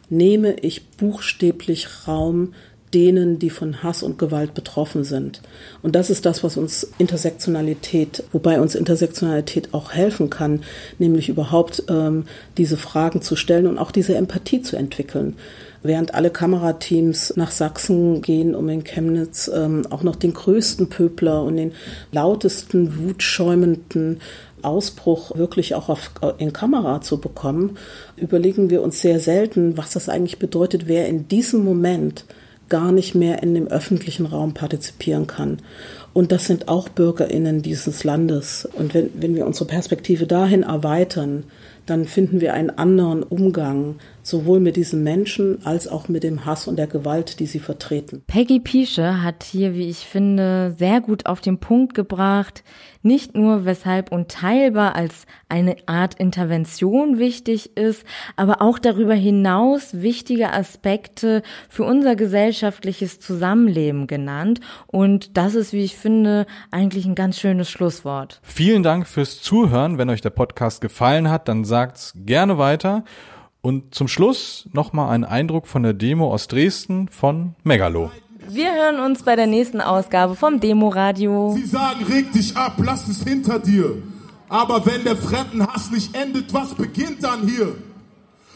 nehme 0.10 0.54
ich 0.62 0.88
buchstäblich 0.88 2.08
Raum 2.08 2.54
denen, 2.94 3.40
die 3.40 3.50
von 3.50 3.84
Hass 3.84 4.04
und 4.04 4.20
Gewalt 4.20 4.54
betroffen 4.54 5.04
sind. 5.04 5.42
Und 5.82 5.96
das 5.96 6.10
ist 6.10 6.26
das, 6.26 6.44
was 6.44 6.58
uns 6.58 6.92
Intersektionalität, 6.98 8.24
wobei 8.32 8.60
uns 8.60 8.76
Intersektionalität 8.76 9.74
auch 9.74 9.94
helfen 9.94 10.30
kann, 10.30 10.64
nämlich 11.00 11.30
überhaupt 11.30 11.84
ähm, 11.90 12.26
diese 12.58 12.78
Fragen 12.78 13.22
zu 13.22 13.36
stellen 13.36 13.68
und 13.68 13.78
auch 13.78 13.92
diese 13.92 14.16
Empathie 14.16 14.62
zu 14.62 14.76
entwickeln. 14.76 15.36
Während 15.84 16.14
alle 16.14 16.30
Kamerateams 16.30 17.34
nach 17.38 17.50
Sachsen 17.50 18.22
gehen, 18.22 18.54
um 18.54 18.70
in 18.70 18.84
Chemnitz 18.84 19.50
ähm, 19.52 19.88
auch 19.90 20.04
noch 20.04 20.16
den 20.16 20.34
größten 20.34 20.90
Pöbler 20.90 21.44
und 21.44 21.58
den 21.58 21.72
lautesten, 22.12 23.08
wutschäumenden 23.08 24.20
Ausbruch 24.62 25.36
wirklich 25.36 25.74
auch 25.74 25.90
auf, 25.90 26.12
in 26.38 26.54
Kamera 26.54 27.02
zu 27.02 27.20
bekommen, 27.20 27.78
überlegen 28.16 28.70
wir 28.70 28.84
uns 28.84 29.02
sehr 29.02 29.20
selten, 29.20 29.76
was 29.76 29.92
das 29.94 30.08
eigentlich 30.08 30.38
bedeutet, 30.38 30.88
wer 30.88 31.08
in 31.08 31.28
diesem 31.28 31.64
Moment 31.64 32.26
gar 32.72 32.92
nicht 32.92 33.14
mehr 33.14 33.44
in 33.44 33.54
dem 33.54 33.68
öffentlichen 33.68 34.26
Raum 34.26 34.56
partizipieren 34.56 35.28
kann. 35.28 35.60
Und 36.14 36.32
das 36.32 36.46
sind 36.46 36.70
auch 36.70 36.90
BürgerInnen 36.90 37.62
dieses 37.62 38.04
Landes. 38.04 38.68
Und 38.74 38.94
wenn, 38.94 39.10
wenn 39.14 39.36
wir 39.36 39.46
unsere 39.46 39.66
Perspektive 39.66 40.26
dahin 40.26 40.64
erweitern, 40.64 41.44
dann 41.86 42.06
finden 42.06 42.42
wir 42.42 42.54
einen 42.54 42.70
anderen 42.70 43.24
Umgang, 43.24 43.96
sowohl 44.24 44.60
mit 44.60 44.76
diesen 44.76 45.04
Menschen 45.04 45.66
als 45.66 45.88
auch 45.88 46.08
mit 46.08 46.24
dem 46.24 46.46
Hass 46.46 46.68
und 46.68 46.78
der 46.78 46.88
Gewalt, 46.88 47.40
die 47.40 47.46
sie 47.46 47.60
vertreten. 47.60 48.24
Peggy 48.28 48.60
Piesche 48.60 49.24
hat 49.24 49.44
hier, 49.44 49.74
wie 49.74 49.90
ich 49.90 50.00
finde, 50.00 50.76
sehr 50.78 51.02
gut 51.02 51.26
auf 51.26 51.42
den 51.42 51.58
Punkt 51.58 51.94
gebracht, 51.94 52.64
nicht 53.04 53.36
nur 53.36 53.66
weshalb 53.66 54.12
unteilbar 54.12 54.96
als 54.96 55.26
eine 55.50 55.76
Art 55.88 56.14
Intervention 56.16 57.18
wichtig 57.18 57.76
ist, 57.76 58.06
aber 58.36 58.62
auch 58.62 58.78
darüber 58.78 59.16
hinaus 59.16 60.02
wichtige 60.02 60.54
Aspekte 60.54 61.42
für 61.68 61.84
unser 61.84 62.16
gesellschaftliches 62.16 63.20
Zusammenleben 63.20 64.06
genannt. 64.06 64.60
Und 64.88 65.36
das 65.36 65.56
ist, 65.56 65.74
wie 65.74 65.84
ich 65.84 65.98
finde, 65.98 66.46
eigentlich 66.70 67.06
ein 67.06 67.16
ganz 67.16 67.40
schönes 67.40 67.70
Schlusswort. 67.70 68.40
Vielen 68.44 68.84
Dank 68.84 69.08
fürs 69.08 69.42
Zuhören. 69.42 69.98
Wenn 69.98 70.10
euch 70.10 70.22
der 70.22 70.30
Podcast 70.30 70.82
gefallen 70.82 71.30
hat, 71.30 71.48
dann 71.48 71.66
sagt's 71.72 72.14
gerne 72.16 72.58
weiter. 72.58 73.04
Und 73.62 73.96
zum 73.96 74.08
Schluss 74.08 74.68
nochmal 74.74 75.10
ein 75.16 75.24
Eindruck 75.24 75.68
von 75.68 75.84
der 75.84 75.94
Demo 75.94 76.32
aus 76.32 76.48
Dresden 76.48 77.08
von 77.08 77.56
Megalo. 77.64 78.12
Wir 78.48 78.74
hören 78.74 79.00
uns 79.00 79.24
bei 79.24 79.36
der 79.36 79.48
nächsten 79.48 79.82
Ausgabe 79.82 80.36
vom 80.36 80.60
Demoradio. 80.60 81.54
Sie 81.56 81.66
sagen, 81.66 82.04
reg 82.04 82.32
dich 82.34 82.58
ab, 82.58 82.74
lass 82.78 83.08
es 83.08 83.24
hinter 83.24 83.60
dir. 83.60 84.02
Aber 84.50 84.86
wenn 84.86 85.04
der 85.04 85.16
Fremdenhass 85.16 85.92
nicht 85.92 86.16
endet, 86.16 86.54
was 86.54 86.74
beginnt 86.74 87.24
dann 87.24 87.48
hier? 87.48 87.76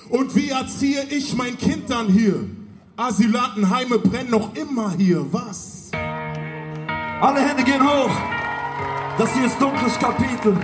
Und 0.10 0.36
wie 0.36 0.50
erziehe 0.50 1.04
ich 1.10 1.36
mein 1.38 1.58
Kind 1.58 1.90
dann 1.90 2.08
hier? 2.08 2.36
Asylantenheime 2.98 4.00
brennen 4.00 4.32
noch 4.32 4.54
immer 4.56 4.92
hier, 4.98 5.26
was? 5.32 5.92
Alle 7.22 7.40
Hände 7.40 7.64
gehen 7.64 7.82
hoch. 7.82 8.12
Das 9.18 9.34
hier 9.34 9.46
ist 9.46 9.62
dunkles 9.62 9.98
Kapitel. 10.00 10.58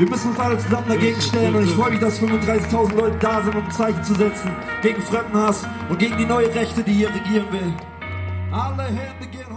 Wir 0.00 0.08
müssen 0.08 0.30
uns 0.30 0.38
alle 0.38 0.56
zusammen 0.56 0.88
dagegen 0.88 1.20
stellen 1.20 1.54
und 1.54 1.64
ich 1.64 1.74
freue 1.74 1.90
mich, 1.90 2.00
dass 2.00 2.18
35.000 2.22 2.94
Leute 2.94 3.18
da 3.18 3.42
sind, 3.42 3.54
um 3.54 3.66
ein 3.66 3.70
Zeichen 3.70 4.02
zu 4.02 4.14
setzen 4.14 4.50
gegen 4.80 5.02
Fremdenhass 5.02 5.66
und 5.90 5.98
gegen 5.98 6.16
die 6.16 6.24
neue 6.24 6.46
Rechte, 6.54 6.82
die 6.82 6.92
hier 6.92 7.10
regieren 7.10 7.52
will. 7.52 7.74
Alle 8.50 8.84
Hände 8.84 9.26
gehen. 9.30 9.49